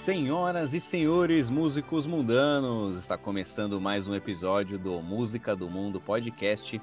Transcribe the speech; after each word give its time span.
Senhoras 0.00 0.72
e 0.72 0.80
senhores 0.80 1.50
músicos 1.50 2.06
mundanos, 2.06 2.98
está 2.98 3.18
começando 3.18 3.78
mais 3.78 4.08
um 4.08 4.14
episódio 4.14 4.78
do 4.78 5.02
Música 5.02 5.54
do 5.54 5.68
Mundo 5.68 6.00
Podcast, 6.00 6.80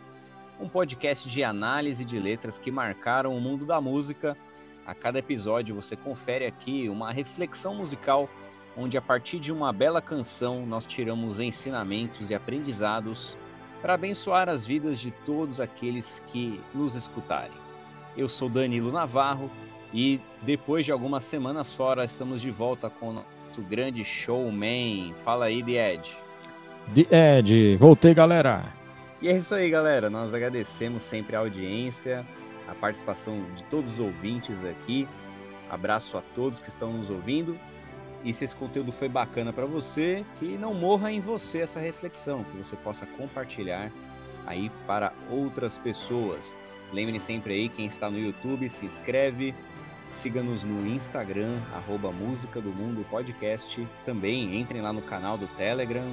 um 0.59 0.69
podcast 0.69 1.27
de 1.27 1.43
análise 1.43 2.05
de 2.05 2.19
letras 2.19 2.59
que 2.59 2.69
marcaram 2.69 3.35
o 3.35 3.41
mundo 3.41 3.65
da 3.65 3.81
música. 3.81 4.37
A 4.85 4.93
cada 4.93 5.17
episódio 5.17 5.73
você 5.73 5.95
confere 5.95 6.45
aqui 6.45 6.87
uma 6.89 7.11
reflexão 7.11 7.73
musical, 7.73 8.29
onde 8.77 8.99
a 8.99 9.01
partir 9.01 9.39
de 9.39 9.51
uma 9.51 9.73
bela 9.73 9.99
canção 9.99 10.63
nós 10.67 10.85
tiramos 10.85 11.39
ensinamentos 11.39 12.29
e 12.29 12.35
aprendizados 12.35 13.35
para 13.81 13.95
abençoar 13.95 14.47
as 14.47 14.63
vidas 14.63 14.99
de 14.99 15.09
todos 15.25 15.59
aqueles 15.59 16.21
que 16.27 16.61
nos 16.71 16.93
escutarem. 16.93 17.57
Eu 18.15 18.29
sou 18.29 18.47
Danilo 18.47 18.91
Navarro 18.91 19.49
e 19.93 20.19
depois 20.41 20.85
de 20.85 20.91
algumas 20.91 21.23
semanas 21.23 21.73
fora, 21.73 22.03
estamos 22.03 22.41
de 22.41 22.51
volta 22.51 22.89
com 22.89 23.09
o 23.09 23.13
nosso 23.13 23.61
grande 23.69 24.03
showman. 24.03 25.13
Fala 25.23 25.45
aí, 25.45 25.63
The 25.63 25.93
Ed. 25.93 26.17
The 26.93 27.37
Ed, 27.39 27.75
voltei, 27.77 28.13
galera. 28.13 28.63
E 29.21 29.27
é 29.27 29.35
isso 29.35 29.55
aí, 29.55 29.69
galera. 29.69 30.09
Nós 30.09 30.33
agradecemos 30.33 31.03
sempre 31.03 31.35
a 31.35 31.39
audiência, 31.39 32.25
a 32.67 32.75
participação 32.75 33.43
de 33.55 33.63
todos 33.63 33.93
os 33.93 33.99
ouvintes 33.99 34.63
aqui. 34.63 35.07
Abraço 35.69 36.17
a 36.17 36.21
todos 36.35 36.59
que 36.59 36.69
estão 36.69 36.93
nos 36.93 37.09
ouvindo. 37.09 37.57
E 38.23 38.33
se 38.33 38.43
esse 38.43 38.55
conteúdo 38.55 38.91
foi 38.91 39.07
bacana 39.07 39.53
para 39.53 39.65
você, 39.65 40.25
que 40.37 40.57
não 40.57 40.73
morra 40.73 41.11
em 41.11 41.19
você 41.19 41.59
essa 41.59 41.79
reflexão, 41.79 42.43
que 42.43 42.57
você 42.57 42.75
possa 42.75 43.05
compartilhar 43.05 43.91
aí 44.45 44.71
para 44.85 45.13
outras 45.29 45.77
pessoas. 45.77 46.57
Lembre 46.91 47.19
sempre 47.19 47.53
aí, 47.53 47.69
quem 47.69 47.85
está 47.85 48.09
no 48.09 48.19
YouTube, 48.19 48.69
se 48.69 48.85
inscreve, 48.85 49.53
Siga-nos 50.11 50.63
no 50.63 50.87
Instagram, 50.87 51.59
arroba 51.73 52.11
Música 52.11 52.59
do 52.59 52.69
Mundo 52.69 53.05
Podcast. 53.09 53.85
Também 54.03 54.59
entrem 54.59 54.81
lá 54.81 54.91
no 54.91 55.01
canal 55.01 55.37
do 55.37 55.47
Telegram 55.47 56.07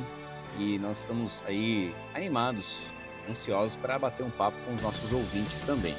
e 0.58 0.78
nós 0.78 1.00
estamos 1.00 1.42
aí 1.46 1.94
animados, 2.14 2.86
ansiosos 3.28 3.76
para 3.76 3.98
bater 3.98 4.24
um 4.24 4.30
papo 4.30 4.56
com 4.66 4.74
os 4.74 4.82
nossos 4.82 5.12
ouvintes 5.12 5.62
também. 5.62 5.94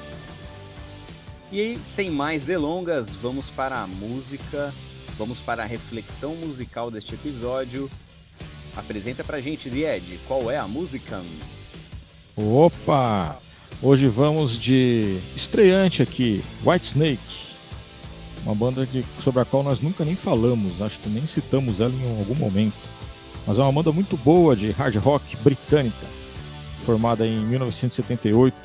E 1.52 1.60
aí, 1.60 1.80
sem 1.86 2.10
mais 2.10 2.44
delongas, 2.44 3.14
vamos 3.16 3.50
para 3.50 3.82
a 3.82 3.88
música, 3.88 4.74
vamos 5.18 5.40
para 5.40 5.64
a 5.64 5.66
reflexão 5.66 6.36
musical 6.36 6.92
deste 6.92 7.16
episódio. 7.16 7.90
Apresenta 8.76 9.24
pra 9.24 9.40
gente, 9.40 9.70
Ed, 9.70 10.20
qual 10.28 10.52
é 10.52 10.58
a 10.58 10.68
música? 10.68 11.24
Opa! 12.36 13.40
Hoje 13.82 14.08
vamos 14.08 14.58
de 14.58 15.20
estreante 15.36 16.02
aqui, 16.02 16.44
White 16.66 16.88
Snake. 16.88 17.55
Uma 18.46 18.54
banda 18.54 18.86
de, 18.86 19.04
sobre 19.20 19.42
a 19.42 19.46
qual 19.46 19.64
nós 19.64 19.82
nunca 19.82 20.06
nem 20.06 20.16
falamos, 20.16 20.80
acho 20.80 21.00
que 21.00 21.10
nem 21.10 21.26
citamos 21.26 21.82
ela 21.82 21.92
em 21.92 22.20
algum 22.20 22.36
momento. 22.36 22.76
Mas 23.46 23.58
é 23.58 23.62
uma 23.62 23.72
banda 23.72 23.92
muito 23.92 24.16
boa 24.16 24.56
de 24.56 24.70
hard 24.72 24.96
rock 24.98 25.36
britânica, 25.38 26.06
formada 26.86 27.26
em 27.26 27.40
1978. 27.40 28.56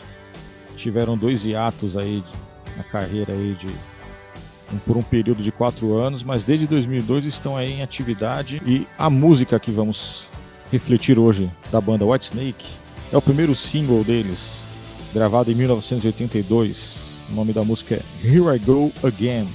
Tiveram 0.76 1.16
dois 1.16 1.46
hiatos 1.46 1.96
aí 1.96 2.22
na 2.76 2.84
carreira 2.84 3.32
aí 3.32 3.56
de 3.58 3.68
por 4.86 4.96
um 4.96 5.02
período 5.02 5.42
de 5.42 5.50
quatro 5.50 5.98
anos, 5.98 6.22
mas 6.22 6.44
desde 6.44 6.66
2002 6.66 7.24
estão 7.24 7.56
aí 7.56 7.72
em 7.72 7.82
atividade 7.82 8.62
e 8.64 8.86
a 8.96 9.10
música 9.10 9.58
que 9.58 9.70
vamos 9.70 10.26
refletir 10.70 11.18
hoje 11.18 11.50
da 11.72 11.80
banda 11.80 12.04
Whitesnake 12.04 12.66
é 13.12 13.16
o 13.16 13.22
primeiro 13.22 13.52
single 13.56 14.04
deles, 14.04 14.60
gravado 15.12 15.50
em 15.50 15.54
1982. 15.56 17.00
O 17.28 17.32
nome 17.32 17.52
da 17.52 17.64
música 17.64 17.96
é 17.96 18.02
Here 18.24 18.56
I 18.56 18.58
Go 18.60 18.92
Again 19.02 19.48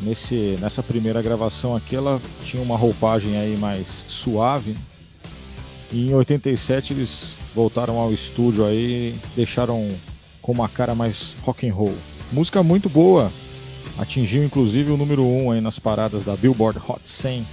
nesse, 0.00 0.56
nessa 0.60 0.82
primeira 0.82 1.22
gravação 1.22 1.74
aqui 1.74 1.96
ela 1.96 2.20
tinha 2.44 2.62
uma 2.62 2.76
roupagem 2.76 3.36
aí 3.36 3.56
mais 3.56 4.04
suave. 4.08 4.76
E 5.92 6.10
em 6.10 6.14
87 6.14 6.92
eles 6.92 7.32
voltaram 7.54 7.98
ao 7.98 8.12
estúdio 8.12 8.64
aí, 8.64 9.14
deixaram 9.34 9.88
com 10.42 10.52
uma 10.52 10.68
cara 10.68 10.94
mais 10.94 11.34
rock 11.42 11.68
and 11.68 11.72
roll. 11.72 11.94
Música 12.32 12.62
muito 12.62 12.88
boa, 12.88 13.32
atingiu 13.98 14.44
inclusive 14.44 14.90
o 14.90 14.96
número 14.96 15.22
1 15.22 15.44
um 15.44 15.50
aí 15.52 15.60
nas 15.60 15.78
paradas 15.78 16.24
da 16.24 16.36
Billboard 16.36 16.80
Hot 16.86 17.00
100 17.04 17.46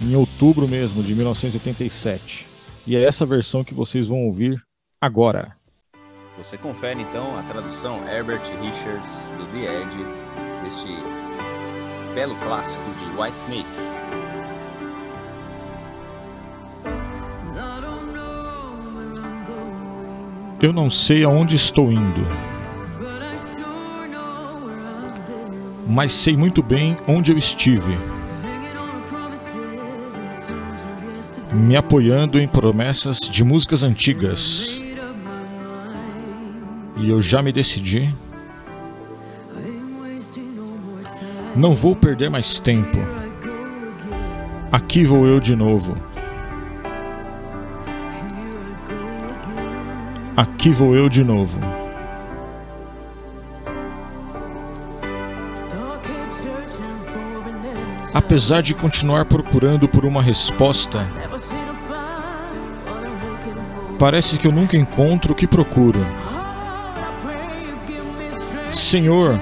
em 0.00 0.14
outubro 0.14 0.66
mesmo 0.68 1.02
de 1.02 1.14
1987. 1.14 2.46
E 2.86 2.96
é 2.96 3.02
essa 3.02 3.26
versão 3.26 3.64
que 3.64 3.74
vocês 3.74 4.08
vão 4.08 4.26
ouvir 4.26 4.62
agora. 5.00 5.56
Você 6.38 6.58
confere 6.58 7.00
então 7.00 7.38
a 7.38 7.42
tradução 7.44 8.06
Herbert 8.06 8.42
Richards 8.60 9.22
do 9.38 9.46
The 9.52 9.82
Edge 9.82 10.62
deste 10.62 11.15
belo 12.16 12.34
clássico 12.36 12.82
de 12.98 13.04
Whitesnake. 13.20 13.66
Eu 20.62 20.72
não 20.72 20.88
sei 20.88 21.24
aonde 21.24 21.56
estou 21.56 21.92
indo, 21.92 22.26
mas 25.86 26.10
sei 26.12 26.34
muito 26.34 26.62
bem 26.62 26.96
onde 27.06 27.32
eu 27.32 27.36
estive. 27.36 27.98
Me 31.52 31.76
apoiando 31.76 32.40
em 32.40 32.48
promessas 32.48 33.20
de 33.20 33.44
músicas 33.44 33.82
antigas. 33.82 34.80
E 36.96 37.10
eu 37.10 37.20
já 37.20 37.42
me 37.42 37.52
decidi 37.52 38.10
Não 41.56 41.74
vou 41.74 41.96
perder 41.96 42.28
mais 42.28 42.60
tempo. 42.60 42.98
Aqui 44.70 45.04
vou 45.04 45.26
eu 45.26 45.40
de 45.40 45.56
novo. 45.56 45.96
Aqui 50.36 50.68
vou 50.70 50.94
eu 50.94 51.08
de 51.08 51.24
novo. 51.24 51.58
Apesar 58.12 58.60
de 58.60 58.74
continuar 58.74 59.24
procurando 59.24 59.88
por 59.88 60.04
uma 60.04 60.20
resposta, 60.20 61.06
parece 63.98 64.38
que 64.38 64.46
eu 64.46 64.52
nunca 64.52 64.76
encontro 64.76 65.32
o 65.32 65.34
que 65.34 65.46
procuro. 65.46 66.00
Senhor, 68.70 69.40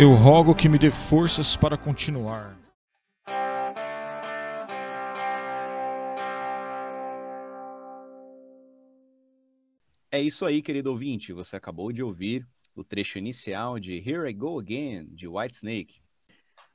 eu 0.00 0.14
rogo 0.14 0.54
que 0.54 0.68
me 0.68 0.78
dê 0.78 0.90
forças 0.90 1.56
para 1.56 1.76
continuar. 1.76 2.58
É 10.10 10.20
isso 10.20 10.44
aí, 10.44 10.62
querido 10.62 10.90
ouvinte. 10.90 11.32
Você 11.32 11.56
acabou 11.56 11.92
de 11.92 12.02
ouvir 12.02 12.46
o 12.74 12.82
trecho 12.82 13.18
inicial 13.18 13.78
de 13.78 13.96
Here 13.96 14.28
I 14.28 14.32
Go 14.32 14.58
Again, 14.58 15.06
de 15.10 15.28
Whitesnake. 15.28 16.00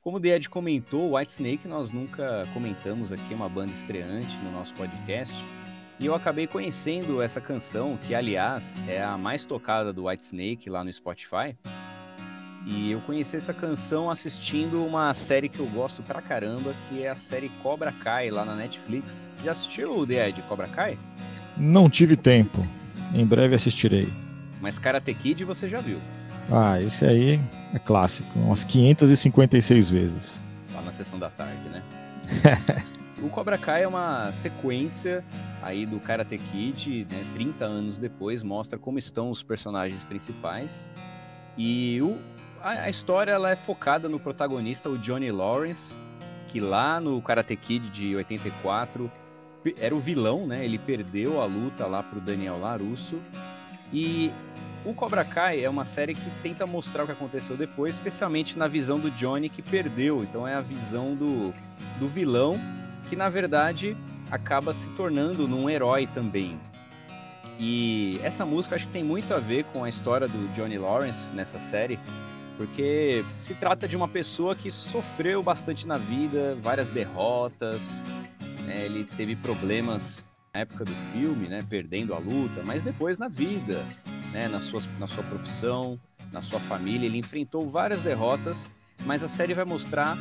Como 0.00 0.18
o 0.18 0.26
Ed 0.26 0.48
comentou, 0.48 1.16
Whitesnake 1.16 1.66
nós 1.66 1.92
nunca 1.92 2.46
comentamos 2.54 3.12
aqui 3.12 3.34
uma 3.34 3.48
banda 3.48 3.72
estreante 3.72 4.36
no 4.38 4.52
nosso 4.52 4.74
podcast. 4.74 5.34
E 6.00 6.06
eu 6.06 6.14
acabei 6.14 6.46
conhecendo 6.46 7.20
essa 7.20 7.40
canção, 7.40 7.96
que 7.96 8.14
aliás 8.14 8.78
é 8.88 9.02
a 9.02 9.18
mais 9.18 9.44
tocada 9.44 9.92
do 9.92 10.06
Whitesnake 10.06 10.70
lá 10.70 10.84
no 10.84 10.92
Spotify. 10.92 11.56
E 12.66 12.90
eu 12.90 13.00
conheci 13.00 13.36
essa 13.36 13.54
canção 13.54 14.10
assistindo 14.10 14.84
uma 14.84 15.14
série 15.14 15.48
que 15.48 15.58
eu 15.58 15.66
gosto 15.66 16.02
pra 16.02 16.20
caramba, 16.20 16.74
que 16.88 17.02
é 17.02 17.08
a 17.08 17.16
série 17.16 17.48
Cobra 17.62 17.92
Kai 17.92 18.30
lá 18.30 18.44
na 18.44 18.54
Netflix. 18.54 19.30
Já 19.42 19.52
assistiu 19.52 19.98
o 19.98 20.06
The 20.06 20.28
Ed 20.28 20.42
Cobra 20.42 20.66
Kai? 20.66 20.98
Não 21.56 21.88
tive 21.88 22.16
tempo. 22.16 22.66
Em 23.14 23.24
breve 23.24 23.54
assistirei. 23.54 24.12
Mas 24.60 24.78
Karate 24.78 25.14
Kid 25.14 25.44
você 25.44 25.68
já 25.68 25.80
viu? 25.80 25.98
Ah, 26.50 26.80
esse 26.80 27.04
aí 27.04 27.40
é 27.72 27.78
clássico, 27.78 28.38
umas 28.38 28.64
556 28.64 29.90
vezes. 29.90 30.42
Lá 30.74 30.82
na 30.82 30.92
sessão 30.92 31.18
da 31.18 31.30
tarde, 31.30 31.68
né? 31.70 31.82
o 33.22 33.28
Cobra 33.28 33.58
Kai 33.58 33.82
é 33.82 33.88
uma 33.88 34.32
sequência 34.32 35.24
aí 35.62 35.84
do 35.84 36.00
Karate 36.00 36.38
Kid, 36.38 37.06
né, 37.10 37.24
30 37.34 37.64
anos 37.64 37.98
depois, 37.98 38.42
mostra 38.42 38.78
como 38.78 38.98
estão 38.98 39.30
os 39.30 39.42
personagens 39.42 40.04
principais. 40.04 40.88
E 41.56 42.00
o, 42.02 42.18
a, 42.62 42.70
a, 42.70 42.90
história 42.90 43.32
ela 43.32 43.50
é 43.50 43.56
focada 43.56 44.08
no 44.08 44.18
protagonista, 44.18 44.88
o 44.88 44.98
Johnny 44.98 45.30
Lawrence, 45.30 45.96
que 46.48 46.60
lá 46.60 47.00
no 47.00 47.20
Karate 47.20 47.56
Kid 47.56 47.90
de 47.90 48.16
84 48.16 49.10
era 49.76 49.94
o 49.94 50.00
vilão, 50.00 50.46
né? 50.46 50.64
Ele 50.64 50.78
perdeu 50.78 51.40
a 51.40 51.44
luta 51.44 51.86
lá 51.86 52.02
pro 52.02 52.20
Daniel 52.20 52.58
LaRusso. 52.60 53.20
E 53.92 54.30
o 54.84 54.94
Cobra 54.94 55.24
Kai 55.24 55.64
é 55.64 55.68
uma 55.68 55.84
série 55.84 56.14
que 56.14 56.30
tenta 56.42 56.66
mostrar 56.66 57.02
o 57.02 57.06
que 57.06 57.12
aconteceu 57.12 57.56
depois, 57.56 57.94
especialmente 57.94 58.58
na 58.58 58.68
visão 58.68 58.98
do 58.98 59.10
Johnny 59.10 59.48
que 59.48 59.62
perdeu. 59.62 60.22
Então 60.22 60.46
é 60.46 60.54
a 60.54 60.60
visão 60.60 61.14
do, 61.14 61.52
do 61.98 62.08
vilão 62.08 62.58
que 63.08 63.16
na 63.16 63.28
verdade 63.28 63.96
acaba 64.30 64.72
se 64.72 64.88
tornando 64.90 65.48
num 65.48 65.68
herói 65.68 66.06
também. 66.06 66.58
E 67.58 68.20
essa 68.22 68.46
música 68.46 68.76
acho 68.76 68.86
que 68.86 68.92
tem 68.92 69.02
muito 69.02 69.34
a 69.34 69.40
ver 69.40 69.64
com 69.64 69.82
a 69.82 69.88
história 69.88 70.28
do 70.28 70.48
Johnny 70.54 70.78
Lawrence 70.78 71.32
nessa 71.32 71.58
série, 71.58 71.98
porque 72.58 73.24
se 73.36 73.54
trata 73.54 73.86
de 73.86 73.96
uma 73.96 74.08
pessoa 74.08 74.54
que 74.56 74.68
sofreu 74.68 75.42
bastante 75.42 75.86
na 75.86 75.96
vida, 75.96 76.58
várias 76.60 76.90
derrotas, 76.90 78.02
né? 78.66 78.84
ele 78.84 79.04
teve 79.04 79.36
problemas 79.36 80.24
na 80.52 80.62
época 80.62 80.84
do 80.84 80.92
filme, 81.12 81.46
né, 81.46 81.64
perdendo 81.68 82.12
a 82.12 82.18
luta, 82.18 82.62
mas 82.64 82.82
depois 82.82 83.16
na 83.16 83.28
vida, 83.28 83.86
né, 84.32 84.48
na, 84.48 84.58
na 84.98 85.06
sua 85.06 85.22
profissão, 85.22 85.98
na 86.32 86.42
sua 86.42 86.58
família, 86.58 87.06
ele 87.06 87.18
enfrentou 87.18 87.68
várias 87.68 88.00
derrotas, 88.02 88.68
mas 89.06 89.22
a 89.22 89.28
série 89.28 89.54
vai 89.54 89.64
mostrar 89.64 90.18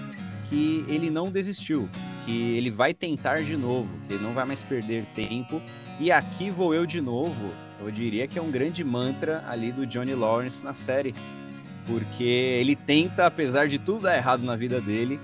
que 0.48 0.86
ele 0.88 1.10
não 1.10 1.32
desistiu, 1.32 1.90
que 2.24 2.56
ele 2.56 2.70
vai 2.70 2.94
tentar 2.94 3.42
de 3.42 3.58
novo, 3.58 3.90
que 4.08 4.14
ele 4.14 4.24
não 4.24 4.34
vai 4.34 4.46
mais 4.46 4.64
perder 4.64 5.06
tempo. 5.16 5.62
E 6.00 6.12
aqui 6.12 6.50
vou 6.50 6.74
eu 6.74 6.86
de 6.86 7.02
novo. 7.02 7.52
Eu 7.80 7.92
diria 7.92 8.28
que 8.28 8.40
é 8.40 8.42
um 8.42 8.50
grande 8.50 8.84
mantra 8.84 9.44
ali 9.48 9.72
do 9.72 9.86
Johnny 9.86 10.14
Lawrence 10.14 10.64
na 10.64 10.74
série, 10.74 11.14
porque 11.88 12.24
ele 12.24 12.76
tenta, 12.76 13.26
apesar 13.26 13.68
de 13.68 13.80
tudo 13.80 14.02
dar 14.02 14.18
errado 14.18 14.44
na 14.44 14.56
vida 14.56 14.82
dele, 14.82 15.20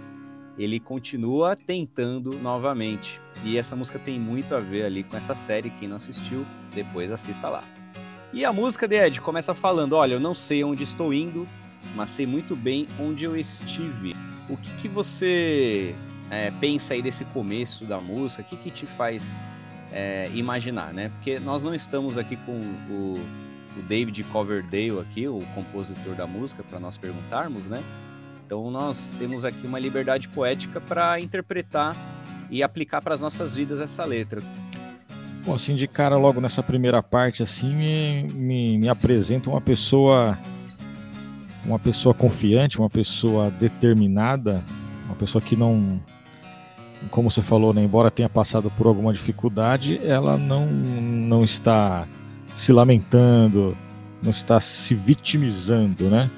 ele 0.58 0.80
continua 0.80 1.56
tentando 1.56 2.38
novamente. 2.40 3.20
E 3.44 3.58
essa 3.58 3.76
música 3.76 4.00
tem 4.00 4.20
muito 4.20 4.56
a 4.56 4.60
ver 4.60 4.86
ali 4.86 5.04
com 5.04 5.18
essa 5.18 5.36
série. 5.36 5.70
Quem 5.72 5.88
não 5.88 5.98
assistiu, 5.98 6.46
depois 6.74 7.12
assista 7.12 7.50
lá. 7.50 7.64
E 8.32 8.46
a 8.46 8.54
música 8.54 8.88
de 8.88 8.96
Ed 8.96 9.22
começa 9.22 9.54
falando: 9.54 9.94
Olha, 9.94 10.14
eu 10.14 10.20
não 10.20 10.34
sei 10.34 10.64
onde 10.64 10.84
estou 10.84 11.14
indo, 11.14 11.48
mas 11.96 12.10
sei 12.10 12.26
muito 12.26 12.56
bem 12.56 12.88
onde 13.00 13.26
eu 13.26 13.36
estive. 13.36 14.16
O 14.50 14.58
que, 14.58 14.70
que 14.78 14.88
você 14.88 15.96
é, 16.30 16.52
pensa 16.52 16.94
aí 16.94 17.02
desse 17.02 17.26
começo 17.26 17.86
da 17.86 18.00
música? 18.00 18.42
O 18.42 18.46
que, 18.46 18.58
que 18.58 18.72
te 18.72 18.86
faz 18.86 19.44
é, 19.92 20.30
imaginar, 20.34 20.94
né? 20.94 21.10
Porque 21.10 21.40
nós 21.40 21.62
não 21.62 21.74
estamos 21.74 22.18
aqui 22.18 22.36
com 22.38 22.60
o, 22.90 23.20
o 23.78 23.82
David 23.82 24.24
Coverdale 24.26 25.00
aqui, 25.00 25.28
o 25.28 25.40
compositor 25.54 26.16
da 26.16 26.28
música, 26.28 26.64
para 26.64 26.80
nós 26.80 26.98
perguntarmos, 26.98 27.68
né? 27.68 27.84
Então 28.46 28.70
nós 28.70 29.12
temos 29.18 29.46
aqui 29.46 29.66
uma 29.66 29.80
liberdade 29.80 30.30
poética 30.30 30.80
para 30.80 31.20
interpretar 31.20 31.96
e 32.50 32.62
aplicar 32.62 33.02
para 33.02 33.14
as 33.14 33.22
nossas 33.22 33.56
vidas 33.56 33.80
essa 33.82 34.06
letra. 34.06 34.42
Bom, 35.46 35.56
assim, 35.56 35.76
de 35.76 35.88
cara, 35.88 36.16
logo 36.18 36.40
nessa 36.40 36.62
primeira 36.62 37.02
parte, 37.02 37.44
assim, 37.44 37.74
me, 37.76 38.24
me, 38.34 38.78
me 38.78 38.90
apresenta 38.90 39.50
uma 39.50 39.60
pessoa 39.60 40.38
uma 41.66 41.80
pessoa 41.80 42.14
confiante, 42.14 42.80
uma 42.80 42.90
pessoa 42.90 43.50
determinada, 43.50 44.64
uma 45.06 45.16
pessoa 45.16 45.42
que 45.42 45.56
não, 45.56 46.00
como 47.10 47.30
você 47.30 47.42
falou, 47.42 47.74
né, 47.74 47.82
embora 47.82 48.12
tenha 48.12 48.30
passado 48.30 48.70
por 48.72 48.88
alguma 48.88 49.14
dificuldade, 49.14 50.00
ela 50.06 50.38
não, 50.38 50.68
não 50.68 51.44
está 51.44 52.08
se 52.56 52.72
lamentando, 52.72 53.76
não 54.22 54.32
está 54.32 54.60
se 54.60 54.96
vitimizando, 54.96 56.10
né? 56.10 56.30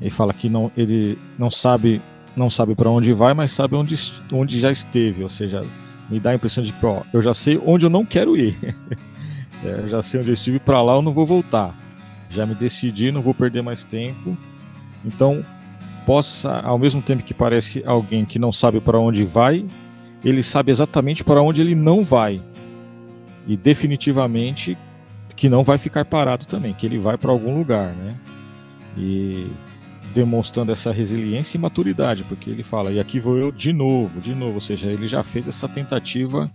Ele 0.00 0.10
fala 0.10 0.32
que 0.32 0.48
não, 0.48 0.70
ele 0.76 1.18
não 1.38 1.50
sabe, 1.50 2.02
não 2.36 2.50
sabe 2.50 2.74
para 2.74 2.90
onde 2.90 3.12
vai, 3.12 3.32
mas 3.32 3.50
sabe 3.50 3.74
onde, 3.74 3.94
onde 4.32 4.60
já 4.60 4.70
esteve. 4.70 5.22
Ou 5.22 5.28
seja, 5.28 5.62
me 6.10 6.20
dá 6.20 6.30
a 6.30 6.34
impressão 6.34 6.62
de 6.62 6.72
que 6.72 6.86
ó, 6.86 7.02
eu 7.12 7.22
já 7.22 7.32
sei 7.32 7.60
onde 7.64 7.86
eu 7.86 7.90
não 7.90 8.04
quero 8.04 8.36
ir. 8.36 8.56
é, 9.64 9.80
eu 9.84 9.88
já 9.88 10.02
sei 10.02 10.20
onde 10.20 10.30
eu 10.30 10.34
estive, 10.34 10.58
para 10.58 10.82
lá 10.82 10.94
eu 10.94 11.02
não 11.02 11.12
vou 11.12 11.24
voltar. 11.24 11.74
Já 12.28 12.44
me 12.44 12.54
decidi, 12.54 13.10
não 13.10 13.22
vou 13.22 13.32
perder 13.32 13.62
mais 13.62 13.84
tempo. 13.84 14.36
Então, 15.04 15.44
possa, 16.04 16.60
ao 16.60 16.78
mesmo 16.78 17.00
tempo 17.00 17.22
que 17.22 17.32
parece 17.32 17.82
alguém 17.86 18.24
que 18.24 18.38
não 18.38 18.52
sabe 18.52 18.80
para 18.80 18.98
onde 18.98 19.24
vai, 19.24 19.64
ele 20.24 20.42
sabe 20.42 20.70
exatamente 20.70 21.24
para 21.24 21.40
onde 21.40 21.62
ele 21.62 21.74
não 21.74 22.02
vai. 22.02 22.42
E 23.46 23.56
definitivamente 23.56 24.76
que 25.36 25.48
não 25.48 25.62
vai 25.62 25.76
ficar 25.76 26.04
parado 26.04 26.46
também, 26.46 26.72
que 26.72 26.86
ele 26.86 26.98
vai 26.98 27.18
para 27.18 27.30
algum 27.30 27.56
lugar, 27.56 27.92
né? 27.92 28.16
E 28.96 29.46
demonstrando 30.14 30.72
essa 30.72 30.90
resiliência 30.90 31.58
e 31.58 31.60
maturidade, 31.60 32.24
porque 32.24 32.48
ele 32.48 32.62
fala, 32.62 32.90
e 32.90 32.98
aqui 32.98 33.20
vou 33.20 33.36
eu 33.36 33.52
de 33.52 33.70
novo, 33.70 34.18
de 34.18 34.34
novo, 34.34 34.54
ou 34.54 34.60
seja, 34.60 34.90
ele 34.90 35.06
já 35.06 35.22
fez 35.22 35.46
essa 35.46 35.68
tentativa 35.68 36.50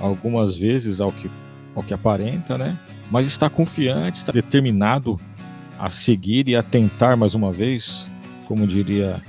algumas 0.00 0.58
vezes 0.58 1.00
ao 1.00 1.12
que, 1.12 1.30
ao 1.76 1.82
que 1.84 1.94
aparenta, 1.94 2.58
né? 2.58 2.76
Mas 3.08 3.28
está 3.28 3.48
confiante, 3.48 4.16
está 4.16 4.32
determinado 4.32 5.20
a 5.78 5.88
seguir 5.88 6.48
e 6.48 6.56
a 6.56 6.62
tentar 6.62 7.16
mais 7.16 7.36
uma 7.36 7.52
vez, 7.52 8.04
como 8.48 8.66
diria 8.66 9.22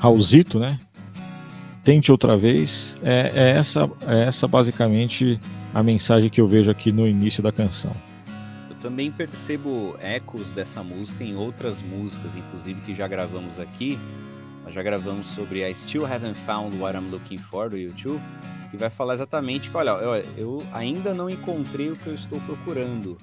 Raulzito, 0.00 0.58
né? 0.58 0.80
Tente 1.84 2.10
outra 2.10 2.36
vez. 2.36 2.98
É, 3.02 3.30
é, 3.32 3.50
essa, 3.50 3.88
é 4.08 4.24
essa 4.24 4.48
basicamente 4.48 5.38
a 5.72 5.84
mensagem 5.84 6.28
que 6.28 6.40
eu 6.40 6.48
vejo 6.48 6.68
aqui 6.68 6.90
no 6.90 7.06
início 7.06 7.42
da 7.42 7.52
canção 7.52 7.92
também 8.80 9.10
percebo 9.10 9.96
ecos 10.00 10.52
dessa 10.52 10.82
música 10.82 11.24
em 11.24 11.36
outras 11.36 11.82
músicas, 11.82 12.36
inclusive 12.36 12.80
que 12.80 12.94
já 12.94 13.06
gravamos 13.06 13.58
aqui. 13.58 13.98
Nós 14.64 14.74
já 14.74 14.82
gravamos 14.82 15.26
sobre 15.28 15.64
a 15.64 15.74
Still 15.74 16.06
Haven't 16.06 16.38
Found 16.40 16.76
What 16.78 16.96
I'm 16.96 17.10
Looking 17.10 17.38
For 17.38 17.70
do 17.70 17.76
YouTube, 17.76 18.20
que 18.70 18.76
vai 18.76 18.90
falar 18.90 19.14
exatamente 19.14 19.70
que, 19.70 19.76
olha, 19.76 19.90
eu, 19.90 20.14
eu 20.36 20.66
ainda 20.72 21.14
não 21.14 21.28
encontrei 21.28 21.90
o 21.90 21.96
que 21.96 22.06
eu 22.06 22.14
estou 22.14 22.40
procurando. 22.42 23.16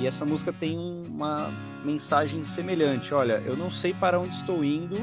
E 0.00 0.06
essa 0.06 0.24
música 0.24 0.52
tem 0.52 0.78
uma 0.78 1.52
mensagem 1.84 2.42
semelhante. 2.44 3.12
Olha, 3.12 3.42
eu 3.44 3.56
não 3.56 3.70
sei 3.70 3.92
para 3.92 4.18
onde 4.18 4.34
estou 4.34 4.64
indo, 4.64 4.96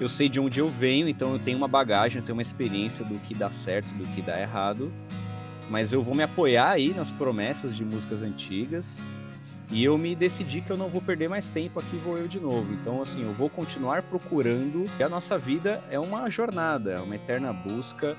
eu 0.00 0.08
sei 0.08 0.28
de 0.28 0.38
onde 0.40 0.58
eu 0.58 0.68
venho, 0.68 1.08
então 1.08 1.32
eu 1.32 1.38
tenho 1.38 1.56
uma 1.56 1.68
bagagem, 1.68 2.18
eu 2.18 2.24
tenho 2.24 2.36
uma 2.36 2.42
experiência 2.42 3.04
do 3.04 3.18
que 3.18 3.34
dá 3.34 3.50
certo, 3.50 3.88
do 3.94 4.06
que 4.08 4.20
dá 4.20 4.40
errado 4.40 4.92
mas 5.70 5.92
eu 5.92 6.02
vou 6.02 6.14
me 6.14 6.24
apoiar 6.24 6.70
aí 6.70 6.92
nas 6.92 7.12
promessas 7.12 7.76
de 7.76 7.84
músicas 7.84 8.22
antigas 8.22 9.06
e 9.70 9.84
eu 9.84 9.96
me 9.96 10.16
decidi 10.16 10.60
que 10.60 10.70
eu 10.70 10.76
não 10.76 10.88
vou 10.88 11.00
perder 11.00 11.28
mais 11.28 11.48
tempo 11.48 11.78
aqui, 11.78 11.96
vou 11.98 12.18
eu 12.18 12.26
de 12.26 12.40
novo. 12.40 12.72
Então, 12.74 13.00
assim, 13.00 13.22
eu 13.22 13.32
vou 13.32 13.48
continuar 13.48 14.02
procurando. 14.02 14.84
E 14.98 15.02
a 15.02 15.08
nossa 15.08 15.38
vida 15.38 15.82
é 15.88 15.98
uma 15.98 16.28
jornada, 16.28 16.94
é 16.94 16.98
uma 16.98 17.14
eterna 17.14 17.52
busca 17.52 18.16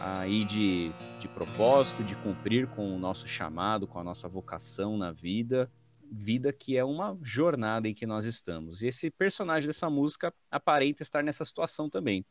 aí 0.00 0.44
de, 0.44 0.92
de 1.18 1.26
propósito, 1.26 2.04
de 2.04 2.14
cumprir 2.14 2.68
com 2.68 2.94
o 2.94 2.98
nosso 3.00 3.26
chamado, 3.26 3.88
com 3.88 3.98
a 3.98 4.04
nossa 4.04 4.28
vocação 4.28 4.96
na 4.96 5.10
vida. 5.10 5.68
Vida 6.08 6.52
que 6.52 6.76
é 6.76 6.84
uma 6.84 7.18
jornada 7.20 7.88
em 7.88 7.94
que 7.94 8.06
nós 8.06 8.24
estamos. 8.24 8.80
E 8.80 8.86
esse 8.86 9.10
personagem 9.10 9.66
dessa 9.66 9.90
música 9.90 10.32
aparenta 10.48 11.02
estar 11.02 11.24
nessa 11.24 11.44
situação 11.44 11.90
também. 11.90 12.24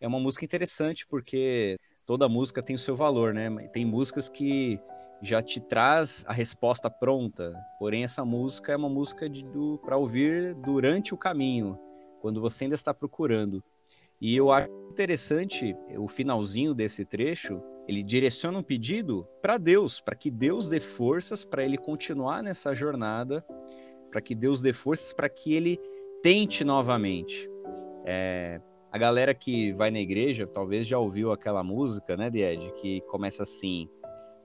É 0.00 0.08
uma 0.08 0.18
música 0.18 0.46
interessante 0.46 1.06
porque 1.06 1.76
toda 2.08 2.26
música 2.26 2.62
tem 2.62 2.74
o 2.74 2.78
seu 2.78 2.96
valor, 2.96 3.34
né? 3.34 3.50
Tem 3.70 3.84
músicas 3.84 4.30
que 4.30 4.80
já 5.20 5.42
te 5.42 5.60
traz 5.60 6.24
a 6.26 6.32
resposta 6.32 6.88
pronta, 6.88 7.52
porém 7.78 8.02
essa 8.02 8.24
música 8.24 8.72
é 8.72 8.76
uma 8.76 8.88
música 8.88 9.26
para 9.84 9.98
ouvir 9.98 10.54
durante 10.54 11.12
o 11.12 11.18
caminho, 11.18 11.78
quando 12.22 12.40
você 12.40 12.64
ainda 12.64 12.74
está 12.74 12.94
procurando. 12.94 13.62
E 14.18 14.34
eu 14.34 14.50
acho 14.50 14.70
interessante 14.90 15.76
o 15.98 16.08
finalzinho 16.08 16.72
desse 16.72 17.04
trecho, 17.04 17.60
ele 17.86 18.02
direciona 18.02 18.58
um 18.58 18.62
pedido 18.62 19.28
para 19.42 19.58
Deus, 19.58 20.00
para 20.00 20.16
que 20.16 20.30
Deus 20.30 20.66
dê 20.66 20.80
forças 20.80 21.44
para 21.44 21.62
ele 21.62 21.76
continuar 21.76 22.42
nessa 22.42 22.74
jornada, 22.74 23.44
para 24.10 24.22
que 24.22 24.34
Deus 24.34 24.62
dê 24.62 24.72
forças 24.72 25.12
para 25.12 25.28
que 25.28 25.52
ele 25.52 25.78
tente 26.22 26.64
novamente. 26.64 27.50
É, 28.06 28.62
a 28.90 28.98
galera 28.98 29.34
que 29.34 29.72
vai 29.72 29.90
na 29.90 30.00
igreja 30.00 30.46
talvez 30.46 30.86
já 30.86 30.98
ouviu 30.98 31.32
aquela 31.32 31.62
música, 31.62 32.16
né, 32.16 32.30
de 32.30 32.40
Ed, 32.40 32.72
que 32.80 33.00
começa 33.02 33.42
assim: 33.42 33.88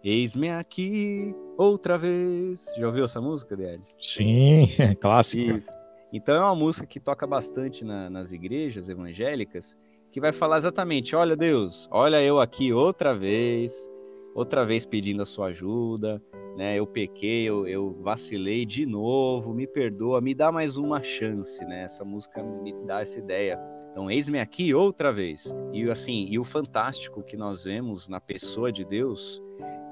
Eis-me 0.04 0.50
aqui 0.50 1.34
outra 1.58 1.98
vez. 1.98 2.66
Já 2.78 2.88
ouviu 2.88 3.06
essa 3.06 3.22
música, 3.22 3.56
Ed? 3.56 3.82
Sim, 4.00 4.68
é 4.80 4.94
clássica. 4.94 5.56
Isso. 5.56 5.72
Então 6.12 6.36
é 6.36 6.40
uma 6.40 6.56
música 6.56 6.86
que 6.86 7.00
toca 7.00 7.26
bastante 7.26 7.84
na, 7.84 8.10
nas 8.10 8.32
igrejas 8.32 8.90
evangélicas, 8.90 9.78
que 10.12 10.20
vai 10.20 10.34
falar 10.34 10.58
exatamente: 10.58 11.16
olha, 11.16 11.36
Deus, 11.36 11.88
olha 11.90 12.22
eu 12.22 12.40
aqui 12.40 12.74
outra 12.74 13.18
vez, 13.18 13.90
outra 14.36 14.66
vez 14.66 14.86
pedindo 14.86 15.24
a 15.24 15.26
sua 15.26 15.48
ajuda, 15.48 16.22
né? 16.56 16.78
Eu 16.78 16.86
pequei, 16.86 17.44
eu, 17.44 17.68
eu, 17.68 17.94
vacilei 18.02 18.66
de 18.66 18.86
novo, 18.86 19.54
me 19.54 19.66
perdoa, 19.66 20.22
me 20.22 20.34
dá 20.34 20.52
mais 20.52 20.78
uma 20.78 21.02
chance, 21.02 21.64
né? 21.66 21.84
Essa 21.84 22.06
música 22.06 22.44
me 22.44 22.74
dá 22.86 23.02
essa 23.02 23.20
ideia. 23.20 23.60
Então, 23.90 24.10
eis-me 24.10 24.40
aqui 24.40 24.74
outra 24.74 25.12
vez. 25.12 25.54
E 25.72 25.90
assim, 25.90 26.28
e 26.30 26.38
o 26.38 26.44
fantástico 26.44 27.24
que 27.24 27.38
nós 27.38 27.64
vemos 27.64 28.08
na 28.08 28.20
pessoa 28.20 28.72
de 28.72 28.86
Deus 28.86 29.42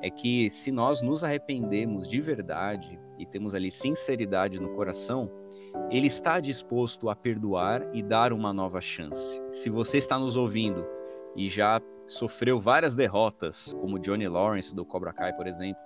é 0.02 0.10
que 0.10 0.50
se 0.50 0.72
nós 0.72 1.02
nos 1.02 1.24
arrependemos 1.24 2.08
de 2.08 2.20
verdade 2.20 3.00
e 3.20 3.26
temos 3.26 3.54
ali 3.54 3.70
sinceridade 3.70 4.60
no 4.60 4.70
coração, 4.70 5.32
ele 5.92 6.08
está 6.08 6.40
disposto 6.40 7.10
a 7.10 7.16
perdoar 7.16 7.88
e 7.94 8.02
dar 8.02 8.34
uma 8.34 8.52
nova 8.52 8.82
chance. 8.82 9.42
Se 9.52 9.70
você 9.70 10.00
está 10.00 10.18
nos 10.18 10.36
ouvindo 10.36 10.86
e 11.36 11.48
já 11.48 11.80
sofreu 12.06 12.60
várias 12.60 12.96
derrotas, 12.96 13.74
como 13.80 14.00
Johnny 14.00 14.28
Lawrence 14.28 14.76
do 14.76 14.86
Cobra 14.86 15.14
Kai, 15.14 15.34
por 15.34 15.48
exemplo, 15.48 15.82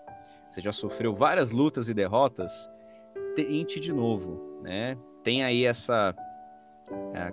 você 0.56 0.62
já 0.62 0.72
sofreu 0.72 1.14
várias 1.14 1.52
lutas 1.52 1.90
e 1.90 1.94
derrotas, 1.94 2.72
tente 3.36 3.78
de 3.78 3.92
novo, 3.92 4.42
né? 4.64 4.98
Tem 5.22 5.44
aí 5.44 5.66
essa 5.66 6.16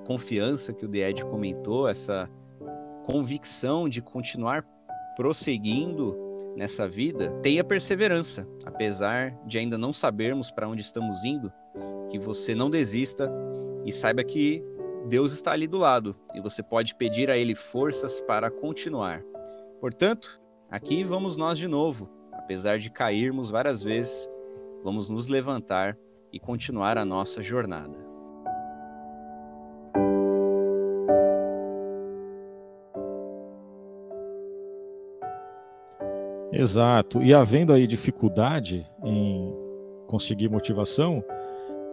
confiança 0.05 0.73
que 0.73 0.85
o 0.85 0.93
Ed 0.93 1.25
comentou, 1.27 1.89
essa 1.89 2.29
convicção 3.05 3.89
de 3.89 4.03
continuar 4.03 4.67
prosseguindo 5.15 6.17
nessa 6.57 6.89
vida, 6.89 7.31
tenha 7.43 7.63
perseverança, 7.63 8.45
apesar 8.67 9.39
de 9.47 9.57
ainda 9.57 9.79
não 9.79 9.93
sabermos 9.93 10.51
para 10.51 10.69
onde 10.69 10.83
estamos 10.83 11.25
indo, 11.25 11.53
que 12.11 12.19
você 12.19 12.57
não 12.57 12.69
desista 12.69 13.31
e 13.85 13.93
saiba 13.93 14.25
que 14.25 14.65
Deus 15.07 15.33
está 15.33 15.53
ali 15.53 15.69
do 15.69 15.79
lado 15.79 16.17
e 16.35 16.41
você 16.41 16.61
pode 16.61 16.97
pedir 16.97 17.31
a 17.31 17.39
Ele 17.39 17.55
forças 17.55 18.21
para 18.21 18.51
continuar. 18.51 19.23
Portanto, 19.81 20.41
aqui 20.69 21.05
vamos 21.05 21.37
nós 21.37 21.57
de 21.57 21.69
novo. 21.69 22.11
Apesar 22.43 22.79
de 22.79 22.91
cairmos 22.91 23.51
várias 23.51 23.83
vezes, 23.83 24.29
vamos 24.83 25.09
nos 25.09 25.29
levantar 25.29 25.97
e 26.33 26.41
continuar 26.41 26.99
a 26.99 27.05
nossa 27.05 27.41
jornada. 27.41 27.97
Exato. 36.53 37.23
E 37.23 37.33
havendo 37.33 37.73
aí 37.73 37.87
dificuldade 37.87 38.87
em 39.03 39.55
conseguir 40.07 40.49
motivação, 40.49 41.25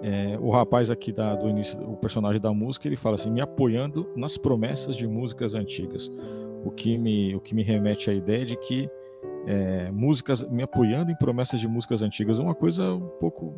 é, 0.01 0.37
o 0.39 0.49
rapaz 0.49 0.89
aqui 0.89 1.11
da, 1.11 1.35
do 1.35 1.47
início, 1.47 1.79
o 1.81 1.95
personagem 1.95 2.41
da 2.41 2.53
música, 2.53 2.87
ele 2.87 2.95
fala 2.95 3.15
assim, 3.15 3.31
me 3.31 3.39
apoiando 3.39 4.11
nas 4.15 4.37
promessas 4.37 4.95
de 4.97 5.07
músicas 5.07 5.55
antigas. 5.55 6.09
O 6.65 6.71
que 6.71 6.97
me, 6.97 7.35
o 7.35 7.39
que 7.39 7.55
me 7.55 7.63
remete 7.63 8.09
à 8.09 8.13
ideia 8.13 8.45
de 8.45 8.57
que 8.57 8.89
é, 9.49 9.89
músicas, 9.89 10.43
me 10.43 10.61
apoiando 10.61 11.11
em 11.11 11.15
promessas 11.15 11.59
de 11.59 11.67
músicas 11.67 12.03
antigas, 12.03 12.37
uma 12.37 12.53
coisa 12.53 12.93
um 12.93 13.09
pouco, 13.19 13.55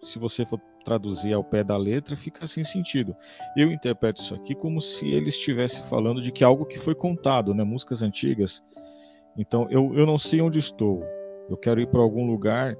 se 0.00 0.16
você 0.16 0.46
for 0.46 0.60
traduzir 0.84 1.32
ao 1.32 1.42
pé 1.42 1.64
da 1.64 1.76
letra, 1.76 2.16
fica 2.16 2.46
sem 2.46 2.62
sentido. 2.62 3.16
Eu 3.56 3.72
interpreto 3.72 4.22
isso 4.22 4.32
aqui 4.32 4.54
como 4.54 4.80
se 4.80 5.08
ele 5.08 5.30
estivesse 5.30 5.82
falando 5.88 6.22
de 6.22 6.30
que 6.30 6.44
algo 6.44 6.64
que 6.64 6.78
foi 6.78 6.94
contado, 6.94 7.52
né, 7.52 7.64
músicas 7.64 8.00
antigas, 8.00 8.62
então, 9.36 9.66
eu, 9.68 9.92
eu 9.96 10.06
não 10.06 10.16
sei 10.16 10.40
onde 10.40 10.60
estou. 10.60 11.02
Eu 11.50 11.56
quero 11.56 11.80
ir 11.80 11.88
para 11.88 12.00
algum 12.00 12.24
lugar 12.24 12.76